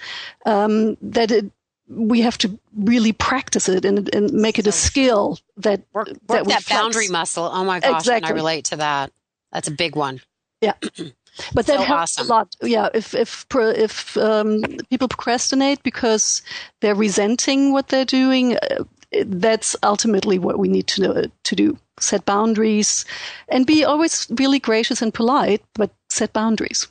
um, 0.45 0.97
that 1.01 1.31
it 1.31 1.51
we 1.89 2.21
have 2.21 2.37
to 2.37 2.59
really 2.75 3.13
practice 3.13 3.69
it 3.69 3.85
and, 3.85 4.13
and 4.13 4.33
make 4.33 4.59
it 4.59 4.67
a 4.67 4.71
skill 4.73 5.39
that 5.55 5.81
work, 5.93 6.07
work 6.07 6.17
that, 6.27 6.45
that 6.47 6.67
boundary 6.67 7.07
muscle. 7.07 7.49
Oh 7.51 7.63
my 7.63 7.79
gosh, 7.79 8.01
exactly. 8.01 8.29
I 8.29 8.35
relate 8.35 8.65
to 8.65 8.77
that. 8.77 9.11
That's 9.51 9.67
a 9.67 9.71
big 9.71 9.95
one. 9.95 10.21
Yeah. 10.61 10.73
But 11.53 11.67
that 11.67 11.79
so 11.79 11.83
helps 11.83 12.17
awesome. 12.17 12.27
a 12.27 12.29
lot. 12.29 12.55
Yeah, 12.61 12.89
if 12.93 13.13
if 13.13 13.45
if 13.51 14.17
um, 14.17 14.63
people 14.89 15.07
procrastinate 15.07 15.83
because 15.83 16.41
they're 16.81 16.95
resenting 16.95 17.73
what 17.73 17.89
they're 17.89 18.05
doing, 18.05 18.57
uh, 18.57 18.83
that's 19.25 19.75
ultimately 19.83 20.39
what 20.39 20.59
we 20.59 20.67
need 20.67 20.87
to 20.87 21.31
to 21.43 21.55
do. 21.55 21.77
Set 21.99 22.25
boundaries, 22.25 23.05
and 23.49 23.65
be 23.65 23.83
always 23.83 24.27
really 24.29 24.59
gracious 24.59 25.01
and 25.01 25.13
polite, 25.13 25.63
but 25.73 25.91
set 26.09 26.33
boundaries. 26.33 26.87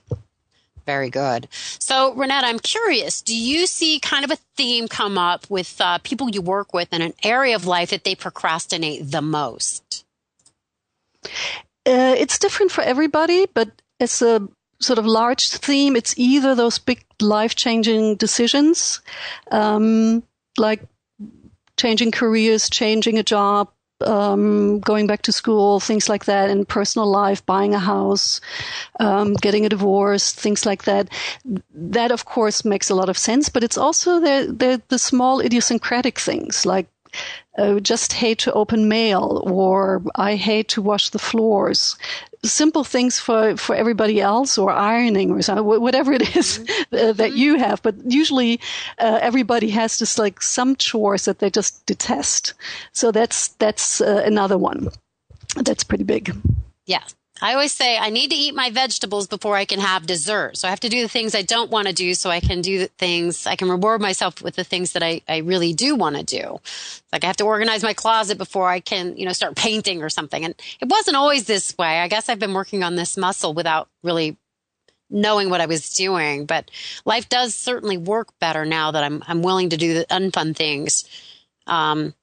Very 0.87 1.11
good. 1.11 1.49
So, 1.51 2.15
Renate, 2.15 2.45
I'm 2.45 2.61
curious. 2.61 3.21
Do 3.21 3.37
you 3.37 3.67
see 3.67 3.99
kind 3.99 4.25
of 4.25 4.31
a 4.31 4.39
theme 4.57 4.87
come 4.87 5.19
up 5.19 5.51
with 5.51 5.81
uh, 5.81 5.99
people 5.99 6.31
you 6.31 6.41
work 6.41 6.73
with 6.73 6.93
in 6.93 7.03
an 7.03 7.13
area 7.25 7.57
of 7.57 7.67
life 7.67 7.91
that 7.91 8.05
they 8.05 8.15
procrastinate 8.15 9.11
the 9.11 9.21
most? 9.21 10.05
Uh, 11.85 12.15
it's 12.17 12.39
different 12.39 12.71
for 12.71 12.83
everybody, 12.83 13.47
but 13.53 13.71
as 14.01 14.23
a 14.23 14.47
sort 14.79 14.99
of 14.99 15.07
large 15.07 15.49
theme, 15.49 15.97
it's 15.97 16.19
either 16.19 16.55
those 16.55 16.79
big 16.79 17.05
life 17.21 17.55
changing 17.55 18.17
decisions, 18.17 19.01
um, 19.51 20.23
like 20.59 20.83
changing 21.77 22.11
careers, 22.11 22.69
changing 22.69 23.19
a 23.19 23.23
job, 23.23 23.71
um, 24.03 24.81
going 24.81 25.07
back 25.07 25.23
to 25.23 25.33
school, 25.33 25.81
things 25.81 26.09
like 26.09 26.27
that, 26.27 26.51
in 26.51 26.65
personal 26.67 27.11
life, 27.11 27.45
buying 27.47 27.75
a 27.75 27.79
house, 27.79 28.41
um, 29.01 29.35
getting 29.35 29.65
a 29.65 29.71
divorce, 29.71 30.33
things 30.33 30.67
like 30.67 30.85
that. 30.85 31.09
That, 31.75 32.13
of 32.13 32.25
course, 32.25 32.65
makes 32.65 32.91
a 32.91 32.95
lot 32.95 33.09
of 33.09 33.17
sense, 33.17 33.49
but 33.49 33.65
it's 33.65 33.79
also 33.79 34.21
the, 34.21 34.55
the, 34.55 34.83
the 34.89 34.99
small 34.99 35.41
idiosyncratic 35.41 36.19
things 36.19 36.67
like 36.67 36.89
uh, 37.59 37.81
just 37.81 38.13
hate 38.13 38.39
to 38.41 38.53
open 38.53 38.89
mail 38.89 39.43
or 39.47 40.03
I 40.15 40.37
hate 40.37 40.69
to 40.69 40.83
wash 40.83 41.11
the 41.11 41.19
floors. 41.19 41.97
Simple 42.45 42.85
things 42.85 43.19
for, 43.19 43.57
for 43.57 43.75
everybody 43.75 44.21
else 44.21 44.59
or 44.59 44.71
ironing 44.71 45.31
or 45.31 45.43
something, 45.43 45.65
whatever 45.65 46.13
it 46.13 46.37
is 46.37 46.59
mm-hmm. 46.59 47.13
that 47.17 47.33
you 47.37 47.57
have. 47.59 47.83
But 47.83 47.95
usually 48.07 48.61
uh, 48.99 49.19
everybody 49.21 49.71
has 49.71 49.99
just 49.99 50.19
like 50.19 50.43
some 50.43 50.77
chores 50.77 51.25
that 51.25 51.39
they 51.39 51.51
just 51.51 51.85
detest. 51.87 52.55
So 52.93 53.11
that's, 53.11 53.49
that's 53.49 54.01
uh, 54.01 54.23
another 54.25 54.59
one. 54.59 54.89
That's 55.57 55.85
pretty 55.85 56.05
big. 56.05 56.37
Yeah. 56.85 57.03
I 57.41 57.53
always 57.53 57.73
say 57.73 57.99
I 57.99 58.11
need 58.11 58.31
to 58.31 58.37
eat 58.37 58.55
my 58.55 58.71
vegetables 58.71 59.27
before 59.27 59.57
I 59.57 59.65
can 59.65 59.79
have 59.79 60.07
dessert. 60.07 60.57
So 60.57 60.69
I 60.69 60.71
have 60.71 60.81
to 60.81 60.89
do 60.89 61.03
the 61.03 61.09
things 61.09 61.35
I 61.35 61.43
don't 61.43 61.71
want 61.71 61.87
to 61.87 61.93
do 61.93 62.15
so 62.15 62.31
I 62.31 62.41
can 62.41 62.63
do 62.63 62.79
the 62.79 62.87
things, 62.87 63.47
I 63.47 63.57
can 63.57 63.69
reward 63.69 64.01
myself 64.01 64.43
with 64.43 64.57
the 64.57 64.65
things 64.65 64.93
that 64.93 65.03
I, 65.03 65.21
I 65.29 65.39
really 65.39 65.75
do 65.75 65.95
want 65.97 66.17
to 66.17 66.23
do. 66.23 66.61
like 67.13 67.25
I 67.25 67.27
have 67.27 67.37
to 67.39 67.45
organize 67.45 67.83
my 67.83 67.93
closet 67.93 68.39
before 68.39 68.69
I 68.69 68.81
can, 68.81 69.17
you 69.17 69.27
know, 69.27 69.33
start 69.33 69.55
painting 69.57 70.03
or 70.03 70.09
something. 70.09 70.45
And 70.45 70.55
it 70.81 70.89
wasn't 70.89 71.17
always 71.17 71.45
this 71.45 71.77
way. 71.77 72.01
I 72.01 72.09
guess 72.09 72.29
I've 72.29 72.39
been 72.39 72.55
working 72.55 72.83
on 72.83 72.97
this 72.97 73.17
muscle 73.17 73.53
without 73.53 73.89
really 74.03 74.37
knowing 75.11 75.51
what 75.51 75.61
I 75.61 75.67
was 75.67 75.95
doing. 75.95 76.47
But 76.47 76.71
life 77.05 77.29
does 77.29 77.55
certainly 77.55 77.97
work 77.97 78.29
better 78.41 78.65
now 78.65 78.93
that 78.93 79.05
I'm, 79.05 79.23
I'm 79.27 79.43
willing 79.43 79.71
to 79.71 79.77
do 79.77 79.95
the 79.95 80.07
unfun 80.07 80.57
things. 80.57 81.05
Um, 81.67 82.15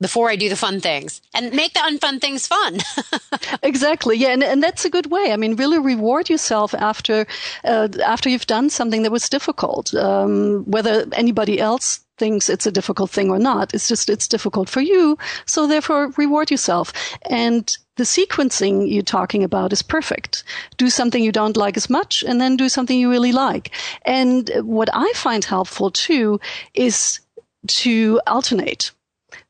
before 0.00 0.28
I 0.28 0.36
do 0.36 0.48
the 0.48 0.56
fun 0.56 0.80
things 0.80 1.22
and 1.34 1.52
make 1.52 1.72
the 1.72 1.80
unfun 1.80 2.20
things 2.20 2.46
fun. 2.46 2.80
exactly. 3.62 4.16
Yeah. 4.16 4.30
And, 4.30 4.42
and 4.42 4.62
that's 4.62 4.84
a 4.84 4.90
good 4.90 5.06
way. 5.06 5.32
I 5.32 5.36
mean, 5.36 5.56
really 5.56 5.78
reward 5.78 6.28
yourself 6.28 6.74
after, 6.74 7.26
uh, 7.64 7.88
after 8.04 8.28
you've 8.28 8.46
done 8.46 8.70
something 8.70 9.02
that 9.02 9.12
was 9.12 9.28
difficult. 9.28 9.94
Um, 9.94 10.64
whether 10.66 11.06
anybody 11.12 11.60
else 11.60 12.00
thinks 12.16 12.48
it's 12.48 12.66
a 12.66 12.72
difficult 12.72 13.10
thing 13.10 13.30
or 13.30 13.38
not. 13.38 13.74
It's 13.74 13.88
just, 13.88 14.08
it's 14.08 14.28
difficult 14.28 14.68
for 14.68 14.80
you. 14.80 15.18
So 15.46 15.66
therefore 15.66 16.12
reward 16.16 16.50
yourself. 16.50 16.92
And 17.30 17.76
the 17.96 18.04
sequencing 18.04 18.90
you're 18.90 19.02
talking 19.02 19.44
about 19.44 19.72
is 19.72 19.82
perfect. 19.82 20.44
Do 20.76 20.90
something 20.90 21.22
you 21.22 21.32
don't 21.32 21.56
like 21.56 21.76
as 21.76 21.88
much 21.88 22.24
and 22.24 22.40
then 22.40 22.56
do 22.56 22.68
something 22.68 22.98
you 22.98 23.10
really 23.10 23.32
like. 23.32 23.70
And 24.04 24.50
what 24.62 24.88
I 24.92 25.12
find 25.14 25.44
helpful 25.44 25.90
too 25.90 26.40
is 26.74 27.20
to 27.66 28.20
alternate. 28.26 28.90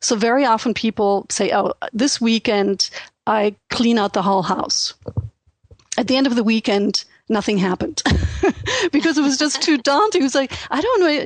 So 0.04 0.16
very 0.16 0.44
often 0.44 0.74
people 0.74 1.24
say, 1.30 1.50
oh, 1.54 1.72
this 1.94 2.20
weekend 2.20 2.90
I 3.26 3.54
clean 3.70 3.98
out 3.98 4.12
the 4.12 4.20
whole 4.20 4.42
house. 4.42 4.92
At 5.96 6.08
the 6.08 6.16
end 6.16 6.26
of 6.26 6.36
the 6.36 6.44
weekend, 6.44 7.04
nothing 7.30 7.56
happened 7.56 8.02
because 8.92 9.16
it 9.16 9.22
was 9.22 9.38
just 9.38 9.62
too 9.62 9.78
daunting. 9.78 10.20
It 10.20 10.24
was 10.24 10.34
like, 10.34 10.52
I 10.70 10.82
don't 10.82 11.00
know. 11.00 11.24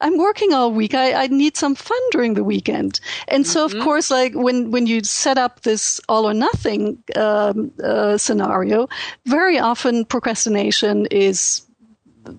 I'm 0.00 0.16
working 0.16 0.52
all 0.52 0.70
week. 0.70 0.94
I, 0.94 1.24
I 1.24 1.26
need 1.26 1.56
some 1.56 1.74
fun 1.74 2.00
during 2.12 2.34
the 2.34 2.44
weekend. 2.44 3.00
And 3.26 3.44
so, 3.44 3.66
mm-hmm. 3.66 3.78
of 3.78 3.84
course, 3.84 4.12
like 4.12 4.34
when, 4.34 4.70
when 4.70 4.86
you 4.86 5.02
set 5.02 5.36
up 5.36 5.62
this 5.62 6.00
all 6.08 6.28
or 6.28 6.32
nothing 6.32 7.02
um, 7.16 7.72
uh, 7.82 8.16
scenario, 8.16 8.88
very 9.26 9.58
often 9.58 10.04
procrastination 10.04 11.06
is 11.06 11.62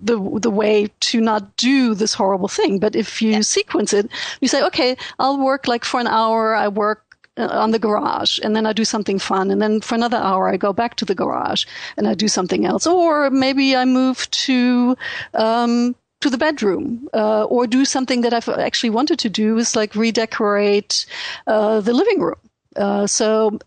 the 0.01 0.17
the 0.39 0.51
way 0.51 0.87
to 1.11 1.21
not 1.21 1.55
do 1.57 1.93
this 1.95 2.13
horrible 2.13 2.47
thing. 2.47 2.79
But 2.79 2.95
if 2.95 3.21
you 3.21 3.31
yeah. 3.31 3.41
sequence 3.41 3.93
it, 3.93 4.09
you 4.41 4.47
say, 4.47 4.63
okay, 4.63 4.97
I'll 5.19 5.43
work 5.43 5.67
like 5.67 5.85
for 5.85 5.99
an 5.99 6.07
hour. 6.07 6.55
I 6.55 6.67
work 6.67 7.11
uh, 7.37 7.47
on 7.47 7.71
the 7.71 7.79
garage 7.79 8.39
and 8.43 8.55
then 8.55 8.65
I 8.65 8.73
do 8.73 8.83
something 8.83 9.17
fun. 9.17 9.51
And 9.51 9.61
then 9.61 9.81
for 9.81 9.95
another 9.95 10.17
hour, 10.17 10.49
I 10.49 10.57
go 10.57 10.73
back 10.73 10.95
to 10.97 11.05
the 11.05 11.15
garage 11.15 11.65
and 11.97 12.07
I 12.07 12.13
do 12.13 12.27
something 12.27 12.65
else. 12.65 12.85
Or 12.85 13.29
maybe 13.29 13.75
I 13.75 13.85
move 13.85 14.29
to, 14.31 14.97
um, 15.33 15.95
to 16.19 16.29
the 16.29 16.37
bedroom, 16.37 17.07
uh, 17.13 17.45
or 17.45 17.67
do 17.67 17.85
something 17.85 18.21
that 18.21 18.33
I've 18.33 18.49
actually 18.49 18.91
wanted 18.91 19.17
to 19.19 19.29
do 19.29 19.57
is 19.57 19.75
like 19.75 19.95
redecorate, 19.95 21.05
uh, 21.47 21.79
the 21.79 21.93
living 21.93 22.19
room. 22.19 22.35
Uh, 22.75 23.07
so 23.07 23.59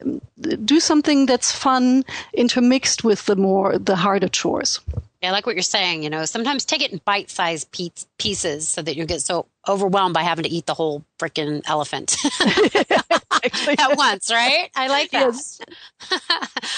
do 0.65 0.81
something 0.81 1.27
that's 1.27 1.51
fun 1.51 2.05
intermixed 2.33 3.03
with 3.03 3.27
the 3.27 3.37
more, 3.37 3.79
the 3.79 3.97
harder 3.97 4.29
chores. 4.29 4.81
I 5.27 5.31
like 5.31 5.47
what 5.47 5.55
you're 5.55 5.63
saying. 5.63 6.03
You 6.03 6.11
know, 6.11 6.25
sometimes 6.25 6.65
take 6.65 6.83
it 6.83 6.93
in 6.93 7.01
bite 7.05 7.31
sized 7.31 7.71
pieces 8.25 8.67
so 8.67 8.81
that 8.81 8.97
you 8.97 9.05
get 9.05 9.21
so 9.21 9.47
overwhelmed 9.69 10.15
by 10.15 10.23
having 10.23 10.45
to 10.45 10.51
eat 10.51 10.65
the 10.67 10.75
whole 10.75 11.05
freaking 11.19 11.63
elephant 11.67 12.17
at 13.79 13.97
once, 13.97 14.31
right? 14.31 14.71
I 14.75 14.89
like 14.89 15.11
that. 15.11 15.33
Yes. 15.33 15.61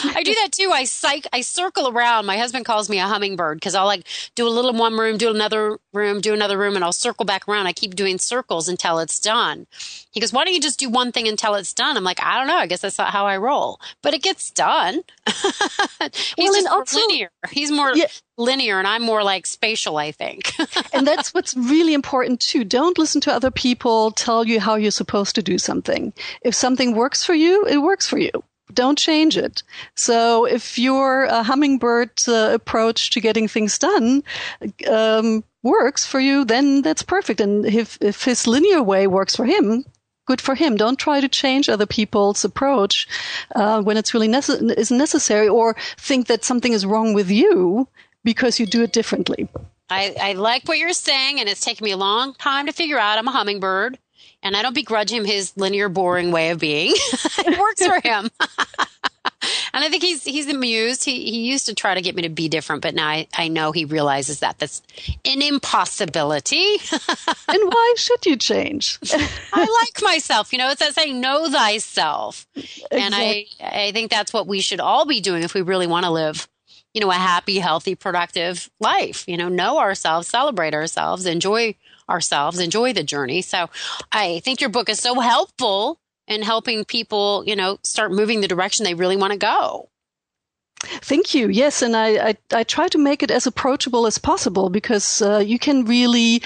I 0.05 0.23
do 0.23 0.35
that 0.35 0.49
too. 0.53 0.71
I 0.73 0.85
psych, 0.85 1.27
I 1.33 1.41
circle 1.41 1.89
around. 1.89 2.27
My 2.27 2.37
husband 2.37 2.65
calls 2.65 2.89
me 2.89 2.99
a 2.99 3.07
hummingbird 3.07 3.59
because 3.59 3.75
I'll 3.75 3.87
like 3.87 4.07
do 4.35 4.47
a 4.47 4.51
little 4.51 4.71
in 4.71 4.79
one 4.79 4.97
room, 4.97 5.17
do 5.17 5.31
another 5.31 5.79
room, 5.93 6.21
do 6.21 6.35
another 6.35 6.59
room, 6.59 6.75
and 6.75 6.85
I'll 6.85 6.93
circle 6.93 7.25
back 7.25 7.49
around. 7.49 7.67
I 7.67 7.73
keep 7.73 7.95
doing 7.95 8.19
circles 8.19 8.69
until 8.69 8.99
it's 8.99 9.19
done. 9.21 9.67
He 10.11 10.21
goes, 10.21 10.33
why 10.33 10.45
don't 10.45 10.55
you 10.55 10.61
just 10.61 10.79
do 10.79 10.89
one 10.89 11.13
thing 11.13 11.29
until 11.29 11.55
it's 11.55 11.73
done? 11.73 11.97
I'm 11.97 12.05
like, 12.05 12.23
I 12.23 12.39
don't 12.39 12.47
know. 12.47 12.57
I 12.57 12.67
guess 12.67 12.81
that's 12.81 12.99
not 12.99 13.11
how 13.11 13.27
I 13.27 13.37
roll, 13.37 13.81
but 14.03 14.15
it 14.15 14.23
gets 14.23 14.51
done. 14.51 15.03
He's 15.27 16.35
well, 16.39 16.55
just 16.55 16.69
also, 16.69 16.99
linear. 17.01 17.31
He's 17.51 17.71
more 17.71 17.95
yeah. 17.95 18.07
linear 18.39 18.79
and 18.79 18.87
I'm 18.87 19.03
more 19.03 19.23
like 19.23 19.47
spatial, 19.47 19.97
I 19.97 20.13
think. 20.13 20.53
and 20.93 21.07
that's 21.07 21.35
what's 21.37 21.55
really 21.55 21.93
important 21.93 22.41
too 22.41 22.65
don't 22.65 22.97
listen 22.97 23.21
to 23.21 23.31
other 23.31 23.51
people 23.51 24.11
tell 24.11 24.47
you 24.47 24.59
how 24.59 24.75
you're 24.75 24.91
supposed 24.91 25.35
to 25.35 25.43
do 25.43 25.59
something. 25.59 26.15
If 26.41 26.55
something 26.55 26.95
works 26.95 27.23
for 27.25 27.35
you, 27.35 27.67
it 27.67 27.79
works 27.79 28.09
for 28.09 28.17
you. 28.17 28.33
Don't 28.73 28.97
change 28.99 29.37
it. 29.37 29.63
So 29.95 30.47
if 30.47 30.79
your 30.79 31.27
uh, 31.27 31.43
hummingbird 31.43 32.11
uh, 32.27 32.53
approach 32.55 33.11
to 33.11 33.21
getting 33.21 33.49
things 33.49 33.79
done 33.79 34.25
um, 34.91 35.45
works 35.63 36.07
for 36.07 36.21
you, 36.21 36.47
then 36.47 36.81
that's 36.81 37.03
perfect. 37.03 37.41
And 37.41 37.67
if, 37.67 37.99
if 38.01 38.25
his 38.25 38.47
linear 38.47 38.83
way 38.83 39.07
works 39.07 39.37
for 39.37 39.45
him, 39.45 39.85
good 40.25 40.41
for 40.41 40.55
him. 40.55 40.75
Don't 40.77 40.99
try 40.99 41.21
to 41.21 41.29
change 41.29 41.69
other 41.69 41.87
people's 41.87 42.45
approach 42.47 43.07
uh, 43.55 43.83
when 43.83 43.99
it's 43.99 44.15
really 44.15 44.29
nece- 44.29 44.73
isn't 44.73 44.99
necessary, 44.99 45.49
or 45.49 45.77
think 45.99 46.29
that 46.29 46.45
something 46.45 46.73
is 46.73 46.87
wrong 46.87 47.13
with 47.13 47.31
you 47.31 47.89
because 48.25 48.59
you 48.59 48.67
do 48.67 48.83
it 48.83 48.93
differently. 48.93 49.49
I, 49.89 50.15
I 50.21 50.33
like 50.33 50.67
what 50.67 50.79
you're 50.79 50.93
saying, 50.93 51.41
and 51.41 51.49
it's 51.49 51.61
taken 51.61 51.85
me 51.85 51.93
a 51.93 51.97
long 51.97 52.35
time 52.35 52.67
to 52.67 52.73
figure 52.73 52.99
out. 52.99 53.19
I'm 53.19 53.29
a 53.29 53.33
hummingbird, 53.33 53.99
and 54.43 54.57
I 54.57 54.63
don't 54.63 54.75
begrudge 54.75 55.13
him 55.13 55.25
his 55.25 55.57
linear, 55.57 55.89
boring 55.89 56.33
way 56.33 56.51
of 56.51 56.59
being. 56.59 56.93
it 57.39 57.59
works 57.59 57.87
for 57.87 58.01
him. 58.01 58.31
and 59.73 59.85
I 59.85 59.89
think 59.89 60.03
he's 60.03 60.25
he's 60.25 60.49
amused. 60.49 61.05
He 61.05 61.31
he 61.31 61.51
used 61.51 61.67
to 61.67 61.75
try 61.75 61.95
to 61.95 62.03
get 62.03 62.17
me 62.17 62.23
to 62.23 62.29
be 62.29 62.49
different, 62.49 62.83
but 62.83 62.95
now 62.95 63.07
I, 63.07 63.29
I 63.33 63.49
know 63.49 63.73
he 63.73 63.85
realizes 63.85 64.41
that 64.41 64.59
that's 64.59 64.83
an 65.25 65.41
impossibility. 65.41 66.77
and 67.49 67.61
why 67.73 67.95
should 67.97 68.27
you 68.27 68.37
change? 68.37 68.99
I 69.53 69.83
like 69.83 70.03
myself. 70.03 70.53
You 70.53 70.59
know, 70.59 70.71
it's 70.71 70.81
that 70.81 70.95
saying, 70.95 71.21
"Know 71.21 71.49
thyself," 71.49 72.47
exactly. 72.57 72.99
and 72.99 73.15
I 73.15 73.47
I 73.61 73.93
think 73.93 74.11
that's 74.11 74.33
what 74.33 74.47
we 74.47 74.61
should 74.61 74.81
all 74.81 75.07
be 75.07 75.21
doing 75.21 75.43
if 75.43 75.55
we 75.55 75.63
really 75.63 75.87
want 75.87 76.05
to 76.05 76.11
live 76.11 76.49
you 76.97 77.01
know, 77.03 77.11
a 77.11 77.15
happy, 77.15 77.59
healthy, 77.59 77.95
productive 77.95 78.71
life. 78.81 79.29
You 79.29 79.37
know, 79.37 79.51
know 79.51 79.79
ourselves, 79.79 80.29
celebrate 80.29 80.73
ourselves, 80.73 81.27
enjoy 81.27 81.75
ourselves, 82.09 82.59
enjoy 82.59 82.95
the 82.95 83.03
journey. 83.03 83.43
So 83.43 83.69
I 84.13 84.41
think 84.41 84.63
your 84.63 84.71
book 84.71 84.89
is 84.89 84.99
so 84.99 85.21
helpful 85.21 86.01
in 86.27 86.41
helping 86.41 86.87
people, 86.87 87.45
you 87.47 87.55
know, 87.55 87.79
start 87.83 88.13
moving 88.13 88.41
the 88.41 88.49
direction 88.49 88.85
they 88.85 88.95
really 88.95 89.19
want 89.19 89.35
to 89.35 89.39
go. 89.39 89.91
Thank 90.81 91.35
you. 91.35 91.51
Yes, 91.51 91.83
and 91.83 91.95
I, 91.95 92.29
I, 92.29 92.37
I, 92.53 92.65
try 92.65 92.89
to 92.89 92.99
make 92.99 93.23
it 93.23 93.31
as 93.31 93.47
approachable 93.47 94.07
as 94.07 94.17
possible 94.17 94.71
because 94.71 95.21
uh, 95.21 95.39
you 95.39 95.59
can 95.59 95.85
really 95.85 96.43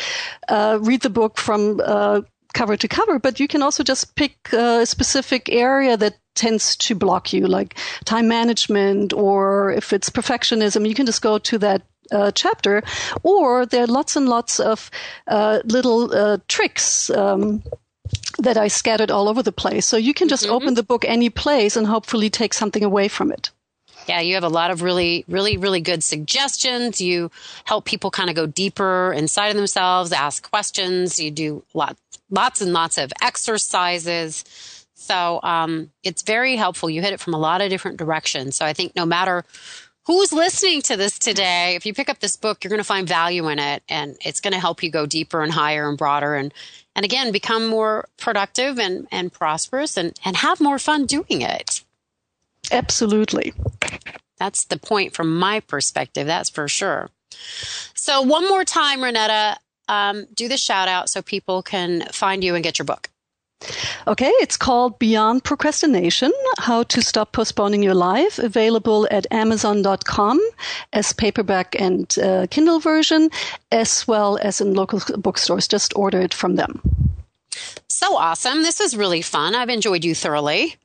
uh, 0.48 0.78
read 0.80 1.02
the 1.02 1.10
book 1.10 1.38
from 1.38 1.80
uh, 1.84 2.22
cover 2.54 2.76
to 2.76 2.88
cover, 2.88 3.18
but 3.18 3.38
you 3.38 3.48
can 3.48 3.62
also 3.62 3.82
just 3.82 4.14
pick 4.16 4.52
a 4.52 4.84
specific 4.86 5.48
area 5.50 5.96
that 5.96 6.16
tends 6.34 6.76
to 6.76 6.94
block 6.94 7.32
you, 7.32 7.46
like 7.46 7.76
time 8.04 8.28
management, 8.28 9.12
or 9.12 9.72
if 9.72 9.92
it's 9.92 10.10
perfectionism, 10.10 10.88
you 10.88 10.94
can 10.94 11.06
just 11.06 11.22
go 11.22 11.38
to 11.38 11.58
that 11.58 11.82
uh, 12.12 12.30
chapter. 12.32 12.82
Or 13.22 13.66
there 13.66 13.84
are 13.84 13.86
lots 13.86 14.16
and 14.16 14.28
lots 14.28 14.60
of 14.60 14.90
uh, 15.26 15.60
little 15.64 16.14
uh, 16.14 16.38
tricks. 16.48 17.10
Um, 17.10 17.62
that 18.38 18.56
I 18.56 18.68
scattered 18.68 19.10
all 19.10 19.28
over 19.28 19.42
the 19.42 19.52
place. 19.52 19.86
So 19.86 19.96
you 19.96 20.14
can 20.14 20.28
just 20.28 20.44
mm-hmm. 20.44 20.54
open 20.54 20.74
the 20.74 20.82
book 20.82 21.04
any 21.04 21.30
place 21.30 21.76
and 21.76 21.86
hopefully 21.86 22.30
take 22.30 22.54
something 22.54 22.82
away 22.82 23.08
from 23.08 23.30
it. 23.30 23.50
Yeah, 24.08 24.20
you 24.20 24.34
have 24.34 24.44
a 24.44 24.48
lot 24.48 24.70
of 24.70 24.82
really, 24.82 25.24
really, 25.28 25.56
really 25.56 25.80
good 25.80 26.02
suggestions. 26.02 27.00
You 27.00 27.30
help 27.64 27.84
people 27.84 28.10
kind 28.10 28.30
of 28.30 28.36
go 28.36 28.46
deeper 28.46 29.12
inside 29.12 29.48
of 29.48 29.56
themselves, 29.56 30.12
ask 30.12 30.48
questions. 30.48 31.20
You 31.20 31.30
do 31.30 31.64
lot, 31.74 31.96
lots 32.30 32.60
and 32.60 32.72
lots 32.72 32.98
of 32.98 33.12
exercises. 33.22 34.79
So 35.00 35.40
um, 35.42 35.90
it's 36.02 36.20
very 36.20 36.56
helpful. 36.56 36.90
You 36.90 37.00
hit 37.00 37.14
it 37.14 37.20
from 37.20 37.32
a 37.32 37.38
lot 37.38 37.62
of 37.62 37.70
different 37.70 37.96
directions. 37.96 38.54
So 38.54 38.66
I 38.66 38.74
think 38.74 38.94
no 38.94 39.06
matter 39.06 39.44
who's 40.04 40.30
listening 40.30 40.82
to 40.82 40.96
this 40.96 41.18
today, 41.18 41.74
if 41.74 41.86
you 41.86 41.94
pick 41.94 42.10
up 42.10 42.18
this 42.18 42.36
book, 42.36 42.62
you're 42.62 42.68
going 42.68 42.80
to 42.80 42.84
find 42.84 43.08
value 43.08 43.48
in 43.48 43.58
it, 43.58 43.82
and 43.88 44.16
it's 44.24 44.40
going 44.40 44.52
to 44.52 44.60
help 44.60 44.82
you 44.82 44.90
go 44.90 45.06
deeper 45.06 45.42
and 45.42 45.52
higher 45.52 45.88
and 45.88 45.96
broader 45.96 46.34
and 46.34 46.52
and 46.94 47.04
again, 47.04 47.32
become 47.32 47.68
more 47.68 48.08
productive 48.18 48.78
and, 48.78 49.06
and 49.12 49.32
prosperous 49.32 49.96
and, 49.96 50.18
and 50.24 50.36
have 50.36 50.60
more 50.60 50.78
fun 50.78 51.06
doing 51.06 51.40
it. 51.40 51.82
Absolutely. 52.70 53.54
That's 54.38 54.64
the 54.64 54.76
point 54.76 55.14
from 55.14 55.38
my 55.38 55.60
perspective, 55.60 56.26
that's 56.26 56.50
for 56.50 56.66
sure. 56.68 57.10
So, 57.94 58.22
one 58.22 58.48
more 58.48 58.64
time, 58.64 59.00
Renate, 59.00 59.56
um, 59.88 60.26
do 60.34 60.48
the 60.48 60.56
shout 60.56 60.88
out 60.88 61.08
so 61.08 61.22
people 61.22 61.62
can 61.62 62.02
find 62.12 62.42
you 62.42 62.54
and 62.54 62.64
get 62.64 62.78
your 62.78 62.86
book. 62.86 63.08
Okay, 64.06 64.30
it's 64.40 64.56
called 64.56 64.98
Beyond 64.98 65.44
Procrastination 65.44 66.32
How 66.58 66.82
to 66.84 67.02
Stop 67.02 67.32
Postponing 67.32 67.82
Your 67.82 67.94
Life, 67.94 68.38
available 68.38 69.06
at 69.10 69.26
Amazon.com 69.30 70.40
as 70.92 71.12
paperback 71.12 71.78
and 71.78 72.18
uh, 72.18 72.46
Kindle 72.50 72.80
version, 72.80 73.30
as 73.70 74.08
well 74.08 74.38
as 74.40 74.60
in 74.60 74.74
local 74.74 75.00
bookstores. 75.18 75.68
Just 75.68 75.92
order 75.94 76.20
it 76.20 76.32
from 76.32 76.56
them. 76.56 76.80
So 77.88 78.16
awesome. 78.16 78.62
This 78.62 78.80
was 78.80 78.96
really 78.96 79.22
fun. 79.22 79.54
I've 79.54 79.68
enjoyed 79.68 80.04
you 80.04 80.14
thoroughly. 80.14 80.76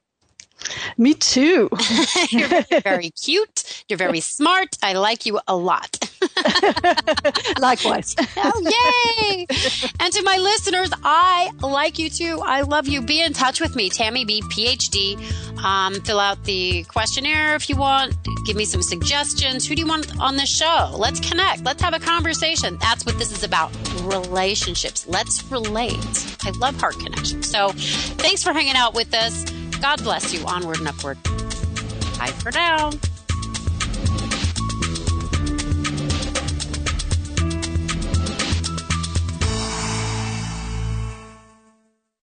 Me 0.98 1.14
too. 1.14 1.70
You're 2.30 2.48
very, 2.48 2.80
very 2.84 3.10
cute. 3.24 3.84
You're 3.88 3.98
very 3.98 4.20
smart. 4.20 4.78
I 4.82 4.94
like 4.94 5.26
you 5.26 5.40
a 5.48 5.56
lot. 5.56 6.05
Likewise. 7.60 8.16
oh, 8.38 8.62
yay. 8.62 9.46
And 10.00 10.14
to 10.14 10.24
my 10.24 10.38
listeners, 10.38 10.90
I 11.04 11.52
like 11.62 12.00
you 12.00 12.10
too. 12.10 12.42
I 12.44 12.62
love 12.62 12.88
you. 12.88 13.02
Be 13.02 13.22
in 13.22 13.34
touch 13.34 13.62
with 13.62 13.76
me, 13.76 13.90
Tammy 13.90 14.26
B, 14.26 14.42
PhD. 14.42 15.18
Um, 15.64 15.96
fill 16.02 16.20
out 16.20 16.44
the 16.44 16.84
questionnaire 16.84 17.56
if 17.56 17.70
you 17.70 17.76
want. 17.76 18.16
Give 18.46 18.56
me 18.56 18.66
some 18.66 18.82
suggestions. 18.82 19.68
Who 19.68 19.76
do 19.76 19.82
you 19.82 19.88
want 19.88 20.20
on 20.20 20.36
the 20.36 20.46
show? 20.46 20.94
Let's 20.98 21.20
connect. 21.20 21.64
Let's 21.64 21.82
have 21.82 21.94
a 21.94 22.00
conversation. 22.00 22.78
That's 22.80 23.06
what 23.06 23.18
this 23.18 23.32
is 23.32 23.44
about 23.44 23.72
relationships. 24.04 25.08
Let's 25.08 25.44
relate. 25.52 26.38
I 26.44 26.52
love 26.60 26.80
heart 26.80 27.00
connection. 27.00 27.42
So 27.44 27.70
thanks 27.72 28.44
for 28.44 28.54
hanging 28.54 28.76
out 28.76 28.94
with 28.94 29.14
us. 29.14 29.46
God 29.80 30.04
bless 30.04 30.34
you. 30.34 30.46
Onward 30.46 30.80
and 30.80 30.88
upward. 30.88 31.22
Bye 32.18 32.28
for 32.28 32.52
now. 32.52 32.92